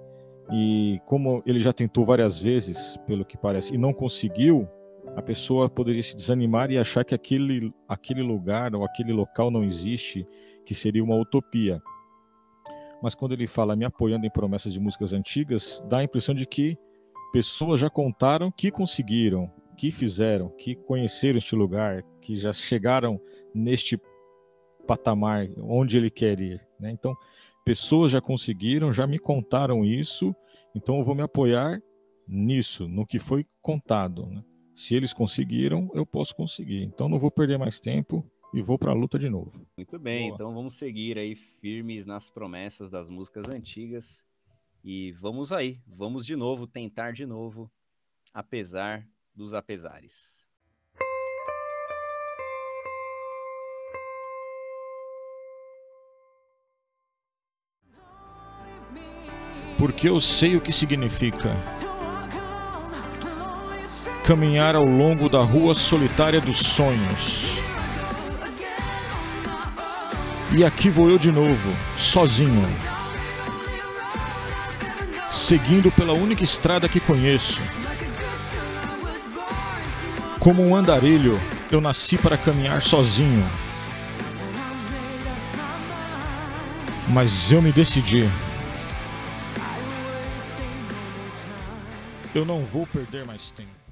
e, 0.53 1.01
como 1.07 1.43
ele 1.45 1.59
já 1.59 1.73
tentou 1.73 2.05
várias 2.05 2.39
vezes, 2.39 2.97
pelo 3.07 3.25
que 3.25 3.37
parece, 3.37 3.75
e 3.75 3.79
não 3.79 3.93
conseguiu, 3.93 4.69
a 5.17 5.23
pessoa 5.23 5.69
poderia 5.69 6.03
se 6.03 6.15
desanimar 6.15 6.71
e 6.71 6.79
achar 6.79 7.05
que 7.05 7.15
aquele, 7.15 7.73
aquele 7.89 8.23
lugar 8.23 8.75
ou 8.75 8.85
aquele 8.85 9.13
local 9.13 9.51
não 9.51 9.65
existe, 9.65 10.27
que 10.65 10.75
seria 10.75 11.03
uma 11.03 11.17
utopia. 11.17 11.83
Mas 13.05 13.15
quando 13.15 13.33
ele 13.33 13.47
fala 13.47 13.77
me 13.77 13.85
apoiando 13.85 14.25
em 14.25 14.31
promessas 14.31 14.73
de 14.73 14.81
músicas 14.81 15.13
antigas, 15.13 15.85
dá 15.91 15.99
a 15.99 16.05
impressão 16.05 16.35
de 16.35 16.47
que 16.47 16.75
pessoas 17.35 17.79
já 17.79 17.91
contaram 17.91 18.51
que 18.51 18.71
conseguiram, 18.71 19.53
que 19.77 19.91
fizeram, 19.91 20.49
que 20.57 20.75
conheceram 20.75 21.37
este 21.37 21.55
lugar, 21.55 22.03
que 22.23 22.35
já 22.35 22.51
chegaram 22.51 23.21
neste 23.55 24.01
patamar 24.87 25.47
onde 25.59 25.99
ele 25.99 26.09
quer 26.09 26.41
ir. 26.41 26.67
Né? 26.81 26.93
Então, 26.93 27.15
pessoas 27.63 28.11
já 28.11 28.23
conseguiram, 28.23 28.91
já 28.91 29.07
me 29.07 29.19
contaram 29.19 29.85
isso, 29.85 30.35
então 30.75 30.97
eu 30.97 31.05
vou 31.05 31.15
me 31.15 31.23
apoiar 31.23 31.83
nisso, 32.27 32.89
no 32.89 33.05
que 33.07 33.19
foi 33.19 33.45
contado. 33.61 34.25
Né? 34.31 34.43
Se 34.75 34.95
eles 34.95 35.13
conseguiram, 35.13 35.91
eu 35.93 36.07
posso 36.07 36.35
conseguir. 36.35 36.83
Então, 36.85 37.07
não 37.07 37.19
vou 37.19 37.31
perder 37.31 37.59
mais 37.59 37.81
tempo 37.81 38.25
e 38.55 38.63
vou 38.63 38.79
para 38.79 38.93
a 38.93 38.95
luta 38.95 39.19
de 39.19 39.29
novo. 39.29 39.53
Muito 39.77 39.99
bem, 39.99 40.29
Boa. 40.29 40.35
então 40.35 40.55
vamos 40.55 40.75
seguir 40.75 41.19
aí 41.19 41.35
firmes 41.35 42.07
nas 42.07 42.31
promessas 42.31 42.89
das 42.89 43.11
músicas 43.11 43.49
antigas 43.49 44.25
e 44.83 45.13
vamos 45.13 45.53
aí, 45.53 45.81
vamos 45.87 46.25
de 46.25 46.37
novo 46.37 46.67
tentar 46.67 47.13
de 47.13 47.27
novo, 47.27 47.71
apesar 48.33 49.07
dos 49.35 49.53
apesares. 49.55 50.45
porque 59.85 60.09
eu 60.09 60.19
sei 60.19 60.57
o 60.57 60.63
que 60.63 60.73
significa 60.73 61.55
caminhar 64.27 64.75
ao 64.75 64.85
longo 64.85 65.29
da 65.29 65.43
rua 65.43 65.75
solitária 65.75 66.41
dos 66.41 66.59
sonhos. 66.59 67.64
E 70.57 70.65
aqui 70.65 70.89
vou 70.89 71.11
eu 71.11 71.19
de 71.19 71.33
novo, 71.33 71.69
sozinho, 71.97 72.65
seguindo 75.29 75.91
pela 75.91 76.13
única 76.13 76.45
estrada 76.45 76.89
que 76.89 77.01
conheço. 77.01 77.61
Como 80.39 80.65
um 80.65 80.77
andarilho, 80.77 81.41
eu 81.73 81.81
nasci 81.81 82.17
para 82.17 82.39
caminhar 82.39 82.81
sozinho. 82.81 83.45
Mas 87.09 87.51
eu 87.51 87.61
me 87.61 87.73
decidi. 87.73 88.31
Eu 92.33 92.45
não 92.45 92.65
vou 92.65 92.87
perder 92.87 93.27
mais 93.27 93.51
tempo. 93.51 93.84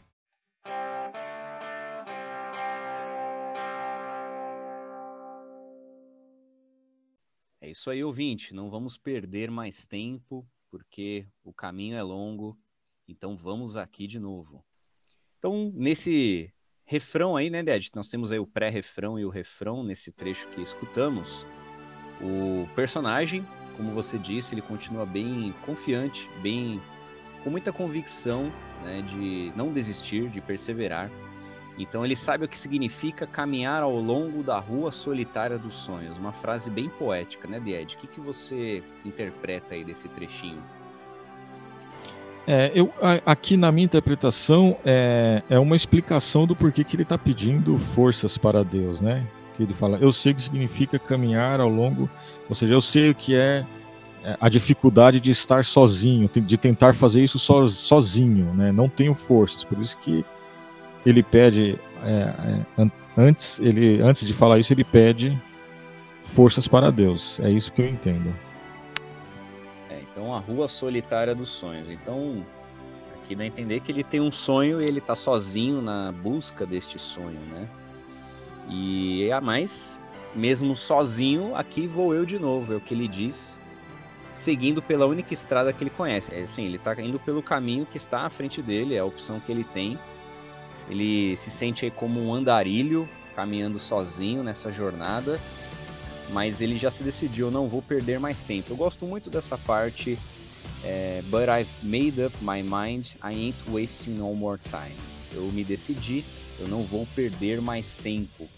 Isso 7.83 7.91
aí, 7.91 8.05
ouvinte. 8.05 8.55
Não 8.55 8.71
vamos 8.71 8.97
perder 8.97 9.51
mais 9.51 9.85
tempo, 9.85 10.47
porque 10.71 11.27
o 11.43 11.53
caminho 11.53 11.97
é 11.97 12.03
longo. 12.03 12.57
Então 13.09 13.37
vamos 13.37 13.77
aqui 13.77 14.07
de 14.07 14.21
novo. 14.21 14.65
Então, 15.37 15.73
nesse 15.75 16.53
refrão 16.85 17.35
aí, 17.35 17.51
né, 17.51 17.61
Ded? 17.61 17.91
Nós 17.97 18.07
temos 18.07 18.31
aí 18.31 18.39
o 18.39 18.47
pré-refrão 18.47 19.19
e 19.19 19.25
o 19.25 19.31
refrão 19.31 19.83
nesse 19.83 20.12
trecho 20.12 20.47
que 20.51 20.62
escutamos. 20.62 21.45
O 22.21 22.69
personagem, 22.77 23.45
como 23.77 23.93
você 23.93 24.17
disse, 24.17 24.55
ele 24.55 24.62
continua 24.62 25.05
bem 25.05 25.53
confiante, 25.67 26.29
bem 26.41 26.81
com 27.43 27.51
muita 27.51 27.73
convicção 27.73 28.45
né, 28.85 29.03
de 29.03 29.53
não 29.57 29.73
desistir, 29.73 30.31
de 30.31 30.41
perseverar. 30.41 31.11
Então 31.79 32.05
ele 32.05 32.14
sabe 32.14 32.45
o 32.45 32.49
que 32.49 32.59
significa 32.59 33.26
caminhar 33.26 33.83
ao 33.83 33.99
longo 33.99 34.43
da 34.43 34.59
rua 34.59 34.93
solitária 34.93 35.59
dos 35.59 35.75
sonhos. 35.75 36.19
Uma 36.19 36.33
frase 36.33 36.71
bem 36.71 36.88
poética, 36.88 37.49
né, 37.49 37.61
Ed? 37.64 37.95
O 37.95 37.99
que, 37.99 38.07
que 38.07 38.21
você 38.21 38.83
interpreta 39.05 39.75
aí 39.75 39.85
desse 39.85 40.09
trechinho? 40.09 40.62
É, 42.47 42.73
eu, 42.75 42.93
aqui 43.25 43.57
na 43.57 43.71
minha 43.71 43.85
interpretação 43.85 44.76
é, 44.85 45.43
é 45.49 45.59
uma 45.59 45.76
explicação 45.76 46.47
do 46.47 46.57
porquê 46.57 46.83
que 46.83 46.97
ele 46.97 47.05
está 47.05 47.17
pedindo 47.17 47.79
forças 47.79 48.37
para 48.37 48.64
Deus, 48.64 49.00
né? 49.00 49.25
Que 49.57 49.62
ele 49.62 49.75
fala, 49.75 49.99
eu 49.99 50.12
sei 50.12 50.33
o 50.33 50.35
que 50.35 50.43
significa 50.43 50.99
caminhar 50.99 51.61
ao 51.61 51.69
longo, 51.69 52.11
ou 52.49 52.55
seja, 52.55 52.75
eu 52.75 52.81
sei 52.81 53.11
o 53.11 53.14
que 53.14 53.35
é 53.35 53.64
a 54.41 54.49
dificuldade 54.49 55.21
de 55.21 55.31
estar 55.31 55.64
sozinho, 55.64 56.29
de 56.33 56.57
tentar 56.57 56.95
fazer 56.95 57.23
isso 57.23 57.38
so, 57.38 57.69
sozinho, 57.69 58.52
né? 58.55 58.73
Não 58.73 58.88
tenho 58.88 59.14
forças, 59.14 59.64
por 59.64 59.79
isso 59.81 59.97
que 59.99 60.25
ele 61.05 61.23
pede 61.23 61.79
é, 62.03 62.79
é, 62.79 62.91
antes, 63.17 63.61
ele 63.61 64.01
antes 64.01 64.27
de 64.27 64.33
falar 64.33 64.59
isso 64.59 64.73
ele 64.73 64.85
pede 64.85 65.39
forças 66.25 66.69
para 66.69 66.91
Deus. 66.91 67.41
É 67.41 67.51
isso 67.51 67.73
que 67.73 67.83
eu 67.83 67.89
entendo. 67.89 68.35
É, 69.91 70.01
então 70.11 70.35
a 70.35 70.39
rua 70.39 70.69
solitária 70.69 71.35
dos 71.35 71.49
sonhos. 71.49 71.89
Então 71.89 72.45
aqui 73.17 73.35
dá 73.35 73.45
a 73.45 73.47
entender 73.47 73.81
que 73.81 73.93
ele 73.93 74.05
tem 74.05 74.21
um 74.21 74.33
sonho 74.33 74.81
e 74.81 74.85
ele 74.85 74.99
está 74.99 75.15
sozinho 75.15 75.81
na 75.81 76.13
busca 76.13 76.67
deste 76.67 76.99
sonho, 76.99 77.41
né? 77.51 77.69
E 78.69 79.31
a 79.33 79.41
mais, 79.41 79.99
mesmo 80.35 80.75
sozinho, 80.77 81.55
aqui 81.55 81.87
vou 81.87 82.15
eu 82.15 82.25
de 82.25 82.39
novo, 82.39 82.73
é 82.73 82.77
o 82.77 82.81
que 82.81 82.95
ele 82.95 83.09
diz 83.09 83.61
seguindo 84.35 84.81
pela 84.81 85.07
única 85.07 85.35
estrada 85.35 85.73
que 85.73 85.85
ele 85.85 85.91
conhece. 85.91 86.35
É, 86.35 86.43
assim, 86.43 86.65
ele 86.65 86.77
está 86.77 86.95
indo 87.01 87.19
pelo 87.19 87.43
caminho 87.43 87.87
que 87.87 87.97
está 87.97 88.23
à 88.23 88.31
frente 88.31 88.63
dele, 88.63 88.95
é 88.95 88.99
a 88.99 89.05
opção 89.05 89.41
que 89.41 89.53
ele 89.53 89.65
tem. 89.65 89.99
Ele 90.89 91.37
se 91.37 91.51
sente 91.51 91.91
como 91.91 92.21
um 92.21 92.35
andarilho 92.35 93.09
caminhando 93.35 93.79
sozinho 93.79 94.43
nessa 94.43 94.71
jornada, 94.71 95.41
mas 96.31 96.61
ele 96.61 96.77
já 96.77 96.91
se 96.91 97.03
decidiu, 97.03 97.51
não 97.51 97.69
vou 97.69 97.81
perder 97.81 98.21
mais 98.21 98.43
tempo. 98.43 98.73
Eu 98.73 98.77
gosto 98.77 99.07
muito 99.07 99.31
dessa 99.31 99.57
parte, 99.57 100.19
é, 100.85 101.23
but 101.27 101.49
I've 101.49 101.71
made 101.83 102.21
up 102.23 102.37
my 102.41 102.62
mind, 102.62 103.07
I 103.23 103.35
ain't 103.35 103.65
wasting 103.71 104.12
no 104.12 104.35
more 104.35 104.61
time. 104.62 104.97
Eu 105.33 105.45
me 105.53 105.65
decidi, 105.65 106.25
eu 106.59 106.69
não 106.69 106.83
vou 106.83 107.07
perder 107.15 107.61
mais 107.61 107.97
tempo. 107.97 108.49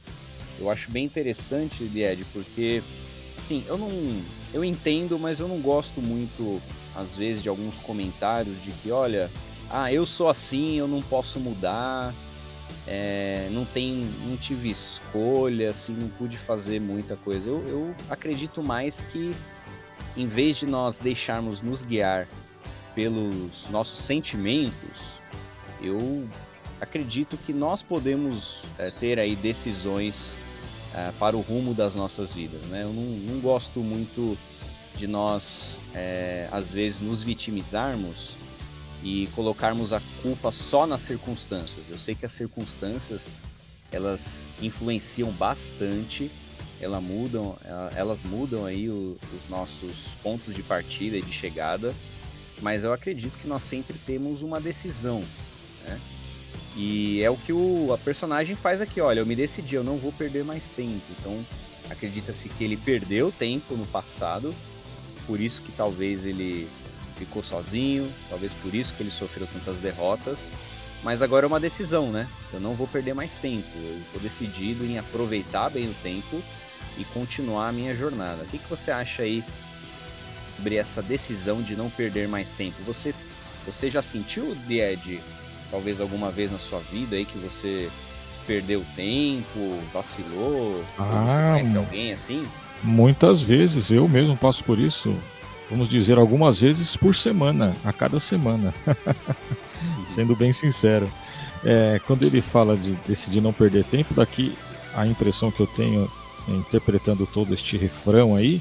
Eu 0.58 0.70
acho 0.70 0.90
bem 0.90 1.04
interessante, 1.04 1.84
Ed, 1.84 2.24
porque 2.32 2.82
Sim, 3.38 3.64
eu 3.66 3.76
não. 3.76 3.90
Eu 4.52 4.64
entendo, 4.64 5.18
mas 5.18 5.40
eu 5.40 5.48
não 5.48 5.60
gosto 5.60 6.00
muito, 6.00 6.62
às 6.94 7.14
vezes, 7.16 7.42
de 7.42 7.48
alguns 7.48 7.76
comentários 7.76 8.62
de 8.62 8.70
que, 8.70 8.90
olha, 8.90 9.30
ah, 9.76 9.92
eu 9.92 10.06
sou 10.06 10.28
assim, 10.28 10.76
eu 10.76 10.86
não 10.86 11.02
posso 11.02 11.40
mudar, 11.40 12.14
é, 12.86 13.48
não 13.50 13.64
tem, 13.64 14.08
não 14.24 14.36
tive 14.36 14.70
escolha, 14.70 15.70
assim, 15.70 15.92
não 15.92 16.08
pude 16.10 16.38
fazer 16.38 16.80
muita 16.80 17.16
coisa. 17.16 17.50
Eu, 17.50 17.66
eu 17.66 17.94
acredito 18.08 18.62
mais 18.62 19.02
que, 19.02 19.34
em 20.16 20.28
vez 20.28 20.58
de 20.58 20.66
nós 20.66 21.00
deixarmos 21.00 21.60
nos 21.60 21.84
guiar 21.84 22.28
pelos 22.94 23.68
nossos 23.68 23.98
sentimentos, 23.98 25.18
eu 25.82 26.24
acredito 26.80 27.36
que 27.36 27.52
nós 27.52 27.82
podemos 27.82 28.62
é, 28.78 28.90
ter 28.90 29.18
aí 29.18 29.34
decisões 29.34 30.36
uh, 30.92 31.12
para 31.14 31.36
o 31.36 31.40
rumo 31.40 31.74
das 31.74 31.96
nossas 31.96 32.32
vidas. 32.32 32.62
Né? 32.66 32.84
Eu 32.84 32.92
não, 32.92 33.02
não 33.02 33.40
gosto 33.40 33.80
muito 33.80 34.38
de 34.96 35.08
nós, 35.08 35.80
é, 35.92 36.48
às 36.52 36.70
vezes, 36.70 37.00
nos 37.00 37.24
vitimizarmos 37.24 38.36
e 39.04 39.28
colocarmos 39.34 39.92
a 39.92 40.00
culpa 40.22 40.50
só 40.50 40.86
nas 40.86 41.02
circunstâncias. 41.02 41.84
Eu 41.90 41.98
sei 41.98 42.14
que 42.14 42.24
as 42.24 42.32
circunstâncias 42.32 43.32
elas 43.92 44.48
influenciam 44.60 45.30
bastante, 45.32 46.30
elas 46.80 47.02
mudam, 47.02 47.56
elas 47.94 48.22
mudam 48.22 48.64
aí 48.64 48.88
os 48.88 49.18
nossos 49.48 50.08
pontos 50.22 50.54
de 50.54 50.62
partida 50.62 51.18
e 51.18 51.22
de 51.22 51.30
chegada, 51.30 51.94
mas 52.62 52.82
eu 52.82 52.92
acredito 52.92 53.38
que 53.38 53.46
nós 53.46 53.62
sempre 53.62 53.96
temos 54.06 54.42
uma 54.42 54.58
decisão, 54.58 55.22
né? 55.84 56.00
E 56.76 57.22
é 57.22 57.30
o 57.30 57.36
que 57.36 57.52
o, 57.52 57.92
a 57.92 57.98
personagem 57.98 58.56
faz 58.56 58.80
aqui, 58.80 59.00
olha, 59.00 59.20
eu 59.20 59.26
me 59.26 59.36
decidi, 59.36 59.76
eu 59.76 59.84
não 59.84 59.96
vou 59.96 60.10
perder 60.10 60.44
mais 60.44 60.68
tempo. 60.68 61.04
Então, 61.20 61.46
acredita-se 61.88 62.48
que 62.48 62.64
ele 62.64 62.76
perdeu 62.76 63.30
tempo 63.30 63.76
no 63.76 63.86
passado, 63.86 64.52
por 65.24 65.40
isso 65.40 65.62
que 65.62 65.70
talvez 65.70 66.26
ele 66.26 66.68
ficou 67.16 67.42
sozinho, 67.42 68.10
talvez 68.28 68.52
por 68.54 68.74
isso 68.74 68.94
que 68.94 69.02
ele 69.02 69.10
sofreu 69.10 69.46
tantas 69.52 69.78
derrotas. 69.78 70.52
Mas 71.02 71.20
agora 71.20 71.44
é 71.44 71.48
uma 71.48 71.60
decisão, 71.60 72.10
né? 72.10 72.26
Eu 72.52 72.60
não 72.60 72.74
vou 72.74 72.86
perder 72.86 73.14
mais 73.14 73.36
tempo. 73.36 73.68
Eu 73.76 73.98
estou 73.98 74.22
decidido 74.22 74.84
em 74.84 74.98
aproveitar 74.98 75.68
bem 75.68 75.88
o 75.88 75.94
tempo 76.02 76.42
e 76.96 77.04
continuar 77.04 77.68
a 77.68 77.72
minha 77.72 77.94
jornada. 77.94 78.42
O 78.42 78.46
que, 78.46 78.58
que 78.58 78.68
você 78.68 78.90
acha 78.90 79.22
aí 79.22 79.44
sobre 80.56 80.76
essa 80.76 81.02
decisão 81.02 81.60
de 81.60 81.76
não 81.76 81.90
perder 81.90 82.26
mais 82.26 82.54
tempo? 82.54 82.76
Você, 82.86 83.14
você 83.66 83.90
já 83.90 84.00
sentiu, 84.00 84.56
Ed, 84.68 85.20
talvez 85.70 86.00
alguma 86.00 86.30
vez 86.30 86.50
na 86.50 86.58
sua 86.58 86.80
vida 86.80 87.16
aí 87.16 87.26
que 87.26 87.36
você 87.36 87.90
perdeu 88.46 88.82
tempo, 88.96 89.78
vacilou? 89.92 90.82
Ah, 90.98 91.26
você 91.28 91.36
conhece 91.36 91.76
alguém 91.76 92.12
assim? 92.12 92.46
Muitas 92.82 93.42
vezes, 93.42 93.90
eu 93.90 94.08
mesmo 94.08 94.36
passo 94.36 94.64
por 94.64 94.78
isso 94.78 95.14
vamos 95.70 95.88
dizer, 95.88 96.18
algumas 96.18 96.60
vezes 96.60 96.96
por 96.96 97.14
semana, 97.14 97.74
a 97.84 97.92
cada 97.92 98.20
semana. 98.20 98.74
Sendo 100.08 100.36
bem 100.36 100.52
sincero. 100.52 101.10
É, 101.64 102.00
quando 102.06 102.24
ele 102.24 102.40
fala 102.40 102.76
de 102.76 102.92
decidir 103.06 103.40
não 103.40 103.52
perder 103.52 103.84
tempo, 103.84 104.14
daqui 104.14 104.52
a 104.94 105.06
impressão 105.06 105.50
que 105.50 105.60
eu 105.60 105.66
tenho 105.66 106.10
interpretando 106.46 107.26
todo 107.26 107.54
este 107.54 107.76
refrão 107.76 108.36
aí, 108.36 108.60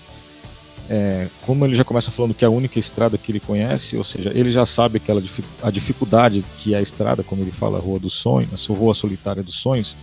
é, 0.89 1.27
como 1.45 1.65
ele 1.65 1.75
já 1.75 1.83
começa 1.83 2.12
falando 2.12 2.33
que 2.33 2.43
é 2.43 2.48
a 2.48 2.51
única 2.51 2.79
estrada 2.79 3.17
que 3.17 3.31
ele 3.31 3.39
conhece, 3.39 3.95
ou 3.95 4.03
seja, 4.03 4.31
ele 4.33 4.50
já 4.50 4.65
sabe 4.65 4.98
aquela 4.98 5.22
a 5.62 5.72
dificuldade 5.72 6.43
que 6.60 6.74
é 6.74 6.77
a 6.77 6.81
estrada, 6.81 7.24
como 7.24 7.41
ele 7.41 7.51
fala, 7.51 7.77
a 7.77 7.81
Rua 7.81 8.00
dos 8.00 8.13
Sonhos, 8.13 8.69
a 8.69 8.74
Rua 8.74 8.93
Solitária 8.93 9.43
dos 9.43 9.55
Sonhos, 9.55 9.95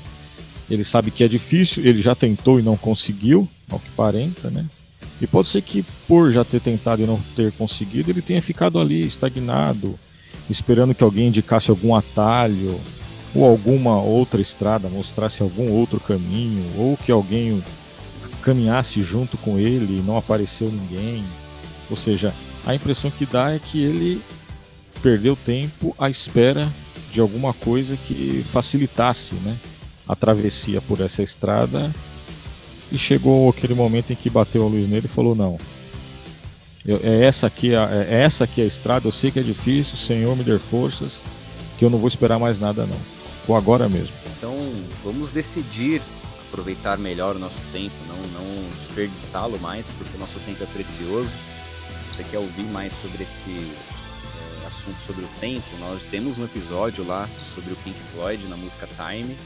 ele 0.70 0.84
sabe 0.84 1.10
que 1.10 1.24
é 1.24 1.28
difícil, 1.28 1.84
ele 1.84 2.00
já 2.00 2.14
tentou 2.14 2.58
e 2.58 2.62
não 2.62 2.76
conseguiu, 2.76 3.48
ao 3.68 3.78
que 3.78 3.90
parenta, 3.90 4.50
né? 4.50 4.64
E 5.20 5.26
pode 5.26 5.48
ser 5.48 5.62
que, 5.62 5.84
por 6.08 6.32
já 6.32 6.44
ter 6.44 6.60
tentado 6.60 7.02
e 7.02 7.06
não 7.06 7.20
ter 7.36 7.52
conseguido, 7.52 8.10
ele 8.10 8.22
tenha 8.22 8.40
ficado 8.40 8.78
ali 8.78 9.06
estagnado, 9.06 9.98
esperando 10.48 10.94
que 10.94 11.04
alguém 11.04 11.28
indicasse 11.28 11.70
algum 11.70 11.94
atalho 11.94 12.80
ou 13.34 13.44
alguma 13.44 14.00
outra 14.00 14.40
estrada, 14.40 14.88
mostrasse 14.88 15.42
algum 15.42 15.70
outro 15.70 16.00
caminho, 16.00 16.64
ou 16.76 16.96
que 16.96 17.12
alguém 17.12 17.62
caminhasse 18.42 19.02
junto 19.02 19.36
com 19.36 19.58
ele 19.58 19.98
e 19.98 20.02
não 20.02 20.16
apareceu 20.16 20.70
ninguém. 20.70 21.24
Ou 21.88 21.96
seja, 21.96 22.34
a 22.66 22.74
impressão 22.74 23.10
que 23.10 23.26
dá 23.26 23.52
é 23.52 23.58
que 23.58 23.82
ele 23.82 24.22
perdeu 25.02 25.36
tempo 25.36 25.94
à 25.98 26.10
espera 26.10 26.68
de 27.12 27.20
alguma 27.20 27.52
coisa 27.52 27.96
que 27.96 28.44
facilitasse 28.50 29.34
né, 29.36 29.56
a 30.08 30.14
travessia 30.16 30.80
por 30.80 31.00
essa 31.00 31.22
estrada 31.22 31.92
e 32.90 32.98
chegou 32.98 33.48
aquele 33.48 33.74
momento 33.74 34.12
em 34.12 34.16
que 34.16 34.28
bateu 34.28 34.64
a 34.64 34.68
luz 34.68 34.88
nele 34.88 35.06
e 35.06 35.08
falou: 35.08 35.34
Não, 35.34 35.58
eu, 36.84 37.00
é, 37.02 37.24
essa 37.24 37.46
aqui 37.46 37.74
a, 37.74 37.88
é 37.90 38.22
essa 38.22 38.44
aqui 38.44 38.60
a 38.60 38.66
estrada. 38.66 39.06
Eu 39.06 39.12
sei 39.12 39.30
que 39.30 39.38
é 39.38 39.42
difícil, 39.42 39.96
Senhor 39.96 40.36
me 40.36 40.42
dê 40.42 40.58
forças, 40.58 41.22
que 41.78 41.84
eu 41.84 41.90
não 41.90 41.98
vou 41.98 42.08
esperar 42.08 42.38
mais 42.38 42.58
nada, 42.58 42.86
não. 42.86 42.96
Vou 43.46 43.56
agora 43.56 43.88
mesmo. 43.88 44.14
Então 44.36 44.56
vamos 45.04 45.30
decidir 45.30 46.02
aproveitar 46.48 46.98
melhor 46.98 47.36
o 47.36 47.38
nosso 47.38 47.60
tempo, 47.72 47.94
não, 48.08 48.16
não 48.16 48.70
desperdiçá-lo 48.74 49.58
mais, 49.60 49.88
porque 49.90 50.16
o 50.16 50.20
nosso 50.20 50.38
tempo 50.40 50.62
é 50.62 50.66
precioso. 50.66 51.32
Você 52.10 52.24
quer 52.24 52.38
ouvir 52.38 52.64
mais 52.64 52.92
sobre 52.92 53.22
esse 53.22 53.50
é, 53.50 54.66
assunto 54.66 55.00
sobre 55.00 55.24
o 55.24 55.28
tempo? 55.40 55.66
Nós 55.78 56.02
temos 56.10 56.38
um 56.38 56.44
episódio 56.44 57.06
lá 57.06 57.28
sobre 57.54 57.72
o 57.72 57.76
Pink 57.76 57.98
Floyd 58.12 58.44
na 58.48 58.56
música 58.56 58.88
Time 58.88 59.36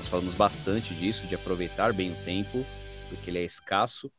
nós 0.00 0.08
falamos 0.08 0.32
bastante 0.32 0.94
disso, 0.94 1.26
de 1.26 1.34
aproveitar 1.34 1.92
bem 1.92 2.10
o 2.12 2.24
tempo, 2.24 2.64
porque 3.10 3.28
ele 3.28 3.38
é 3.38 3.44
escasso. 3.44 4.10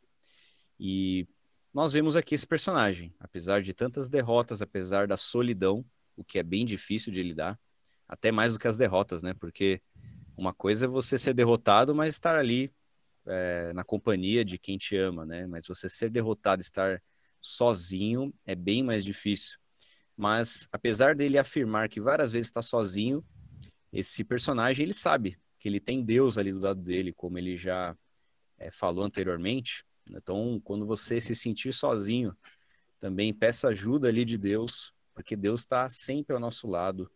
E 0.80 1.28
nós 1.74 1.92
vemos 1.92 2.16
aqui 2.16 2.36
esse 2.36 2.46
personagem, 2.46 3.12
apesar 3.20 3.64
de 3.64 3.74
tantas 3.74 4.08
derrotas, 4.08 4.62
apesar 4.62 5.08
da 5.08 5.18
solidão, 5.18 5.84
o 6.16 6.24
que 6.24 6.38
é 6.38 6.44
bem 6.44 6.68
difícil 6.68 7.12
de 7.12 7.24
lidar, 7.24 7.60
até 8.08 8.32
mais 8.32 8.54
do 8.54 8.60
que 8.60 8.68
as 8.68 8.78
derrotas, 8.78 9.24
né? 9.24 9.34
Porque 9.34 9.82
uma 10.38 10.54
coisa 10.54 10.86
é 10.86 10.88
você 10.88 11.18
ser 11.18 11.34
derrotado, 11.34 11.96
mas 11.96 12.14
estar 12.14 12.36
ali 12.36 12.72
é, 13.26 13.74
na 13.74 13.84
companhia 13.84 14.46
de 14.46 14.60
quem 14.60 14.78
te 14.78 14.96
ama, 14.96 15.26
né? 15.26 15.48
Mas 15.48 15.66
você 15.66 15.90
ser 15.90 16.12
derrotado, 16.12 16.62
estar 16.62 17.02
sozinho, 17.42 18.32
é 18.46 18.54
bem 18.54 18.84
mais 18.84 19.04
difícil. 19.04 19.58
Mas 20.16 20.68
apesar 20.72 21.16
dele 21.16 21.40
afirmar 21.40 21.90
que 21.90 22.00
várias 22.00 22.32
vezes 22.32 22.50
está 22.50 22.62
sozinho, 22.62 23.26
esse 23.92 24.24
personagem 24.24 24.84
ele 24.84 24.94
sabe 24.94 25.40
que 25.62 25.70
ele 25.70 25.80
tem 25.80 26.04
Deus 26.04 26.40
ali 26.40 26.52
do 26.52 26.60
lado 26.60 26.82
dele, 26.82 27.14
como 27.14 27.38
ele 27.38 27.56
já 27.56 27.96
é, 28.58 28.72
falou 28.72 29.06
anteriormente. 29.06 29.86
Então, 30.10 30.60
quando 30.64 30.88
você 30.88 31.22
se 31.22 31.36
sentir 31.36 31.72
sozinho, 31.72 32.36
também 33.00 33.32
peça 33.32 33.68
ajuda 33.68 34.08
ali 34.08 34.26
de 34.26 34.40
Deus, 34.40 34.92
porque 35.14 35.36
Deus 35.36 35.60
está 35.60 35.88
sempre 35.88 36.34
ao 36.34 36.40
nosso 36.40 36.68
lado. 36.68 37.12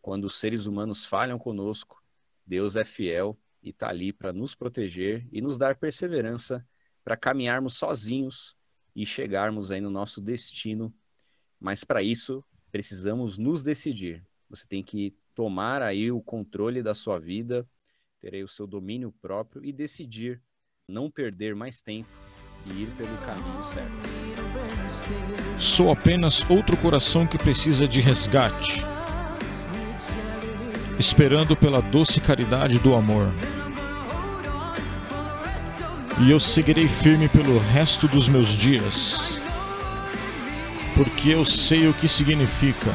Quando 0.00 0.24
os 0.24 0.36
seres 0.36 0.64
humanos 0.64 1.04
falham 1.04 1.38
conosco, 1.38 2.02
Deus 2.46 2.74
é 2.74 2.84
fiel 2.84 3.38
e 3.62 3.68
está 3.68 3.90
ali 3.90 4.14
para 4.14 4.32
nos 4.32 4.54
proteger 4.54 5.28
e 5.30 5.42
nos 5.42 5.58
dar 5.58 5.76
perseverança 5.76 6.66
para 7.04 7.18
caminharmos 7.18 7.74
sozinhos 7.74 8.56
e 8.96 9.04
chegarmos 9.04 9.70
aí 9.70 9.80
no 9.82 9.90
nosso 9.90 10.22
destino. 10.22 10.90
Mas 11.60 11.84
para 11.84 12.02
isso, 12.02 12.42
precisamos 12.72 13.36
nos 13.36 13.62
decidir. 13.62 14.26
Você 14.48 14.66
tem 14.66 14.82
que 14.82 15.14
tomar 15.34 15.82
aí 15.82 16.10
o 16.10 16.22
controle 16.22 16.82
da 16.82 16.94
sua 16.94 17.18
vida, 17.18 17.68
terei 18.20 18.42
o 18.44 18.48
seu 18.48 18.66
domínio 18.66 19.12
próprio 19.20 19.64
e 19.64 19.72
decidir 19.72 20.40
não 20.88 21.10
perder 21.10 21.54
mais 21.54 21.80
tempo 21.80 22.08
e 22.66 22.82
ir 22.82 22.90
pelo 22.92 23.16
caminho 23.18 23.64
certo. 23.64 23.90
Sou 25.58 25.90
apenas 25.90 26.48
outro 26.50 26.76
coração 26.76 27.26
que 27.26 27.38
precisa 27.38 27.88
de 27.88 28.00
resgate, 28.00 28.84
esperando 30.98 31.56
pela 31.56 31.80
doce 31.80 32.20
caridade 32.20 32.78
do 32.78 32.94
amor. 32.94 33.32
E 36.22 36.30
eu 36.30 36.38
seguirei 36.38 36.86
firme 36.86 37.28
pelo 37.30 37.58
resto 37.58 38.06
dos 38.06 38.28
meus 38.28 38.48
dias, 38.48 39.40
porque 40.94 41.30
eu 41.30 41.44
sei 41.46 41.88
o 41.88 41.94
que 41.94 42.06
significa 42.06 42.90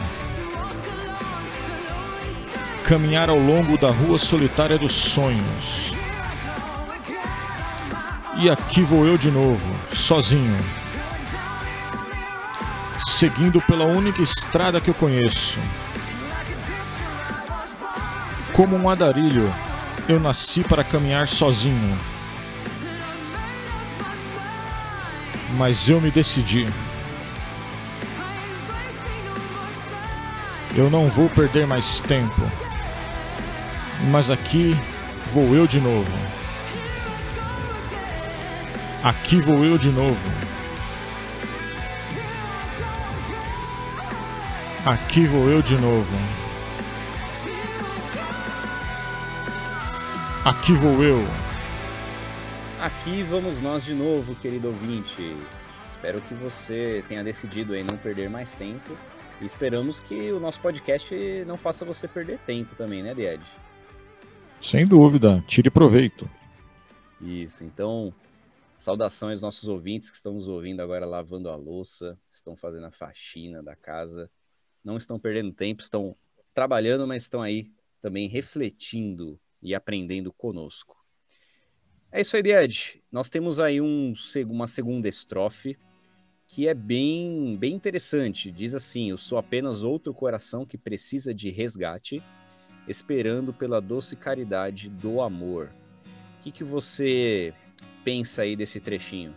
caminhar 2.86 3.30
ao 3.30 3.40
longo 3.40 3.78
da 3.78 3.90
rua 3.90 4.20
solitária 4.20 4.78
dos 4.78 4.94
sonhos. 4.94 5.94
E 8.38 8.50
aqui 8.50 8.82
vou 8.82 9.08
eu 9.08 9.18
de 9.18 9.32
novo, 9.32 9.74
sozinho, 9.92 10.58
seguindo 13.04 13.60
pela 13.62 13.86
única 13.86 14.22
estrada 14.22 14.80
que 14.80 14.90
eu 14.90 14.94
conheço. 14.94 15.60
Como 18.54 18.78
um 18.78 18.88
adarilho, 18.88 19.54
eu 20.08 20.20
nasci 20.20 20.64
para 20.64 20.84
caminhar 20.84 21.28
sozinho. 21.28 21.98
Mas 25.58 25.90
eu 25.90 26.00
me 26.00 26.12
decidi. 26.12 26.68
Eu 30.76 30.90
não 30.90 31.10
vou 31.10 31.30
perder 31.30 31.66
mais 31.66 32.02
tempo. 32.02 32.65
Mas 34.12 34.30
aqui 34.30 34.72
vou 35.28 35.56
eu 35.56 35.66
de 35.66 35.80
novo. 35.80 36.14
Aqui 39.04 39.42
vou 39.42 39.64
eu 39.64 39.78
de 39.78 39.90
novo. 39.90 40.32
Aqui 44.86 45.26
vou 45.26 45.50
eu 45.50 45.62
de 45.62 45.76
novo. 45.82 46.16
Aqui 50.44 50.74
vou 50.74 51.04
eu. 51.04 51.26
Aqui 52.80 53.24
vamos 53.24 53.60
nós 53.64 53.84
de 53.84 53.96
novo, 53.96 54.36
querido 54.36 54.68
ouvinte. 54.68 55.36
Espero 55.90 56.22
que 56.22 56.36
você 56.36 57.04
tenha 57.08 57.24
decidido 57.24 57.74
aí 57.74 57.84
não 57.84 57.98
perder 57.98 58.30
mais 58.30 58.54
tempo. 58.54 58.96
E 59.42 59.46
esperamos 59.46 60.00
que 60.00 60.32
o 60.32 60.40
nosso 60.40 60.62
podcast 60.62 61.16
não 61.48 61.58
faça 61.58 61.84
você 61.84 62.08
perder 62.08 62.38
tempo 62.46 62.76
também, 62.76 63.02
né, 63.02 63.16
Died? 63.16 63.42
Sem 64.66 64.84
dúvida, 64.84 65.44
tire 65.46 65.70
proveito. 65.70 66.28
Isso, 67.22 67.64
então, 67.64 68.12
saudações 68.76 69.34
aos 69.34 69.42
nossos 69.44 69.70
ouvintes 69.70 70.10
que 70.10 70.16
estão 70.16 70.34
nos 70.34 70.48
ouvindo 70.48 70.82
agora 70.82 71.06
lavando 71.06 71.50
a 71.50 71.56
louça, 71.56 72.18
estão 72.32 72.56
fazendo 72.56 72.88
a 72.88 72.92
faxina 72.92 73.62
da 73.62 73.76
casa. 73.76 74.28
não 74.84 74.98
estão 74.98 75.20
perdendo 75.20 75.54
tempo, 75.54 75.84
estão 75.84 76.16
trabalhando, 76.52 77.06
mas 77.06 77.22
estão 77.22 77.44
aí 77.44 77.72
também 78.02 78.28
refletindo 78.28 79.40
e 79.62 79.76
aprendendo 79.76 80.34
conosco. 80.34 80.98
É 82.12 82.22
isso 82.22 82.36
aí, 82.36 82.42
Ed. 82.52 83.04
Nós 83.12 83.30
temos 83.30 83.60
aí 83.60 83.80
um, 83.80 84.14
uma 84.48 84.68
segunda 84.68 85.08
estrofe 85.08 85.78
que 86.48 86.68
é 86.68 86.74
bem, 86.74 87.56
bem 87.56 87.76
interessante. 87.76 88.52
Diz 88.52 88.74
assim: 88.74 89.12
Eu 89.12 89.18
sou 89.18 89.38
apenas 89.38 89.84
outro 89.84 90.12
coração 90.12 90.66
que 90.66 90.76
precisa 90.78 91.36
de 91.36 91.52
resgate, 91.52 92.20
esperando 92.88 93.54
pela 93.54 93.82
doce 93.82 94.16
caridade 94.16 94.90
do 94.90 95.22
amor. 95.22 95.70
O 96.40 96.44
que, 96.44 96.52
que 96.52 96.64
você 96.64 97.54
pensa 98.04 98.44
aí 98.44 98.56
desse 98.56 98.80
trechinho? 98.80 99.34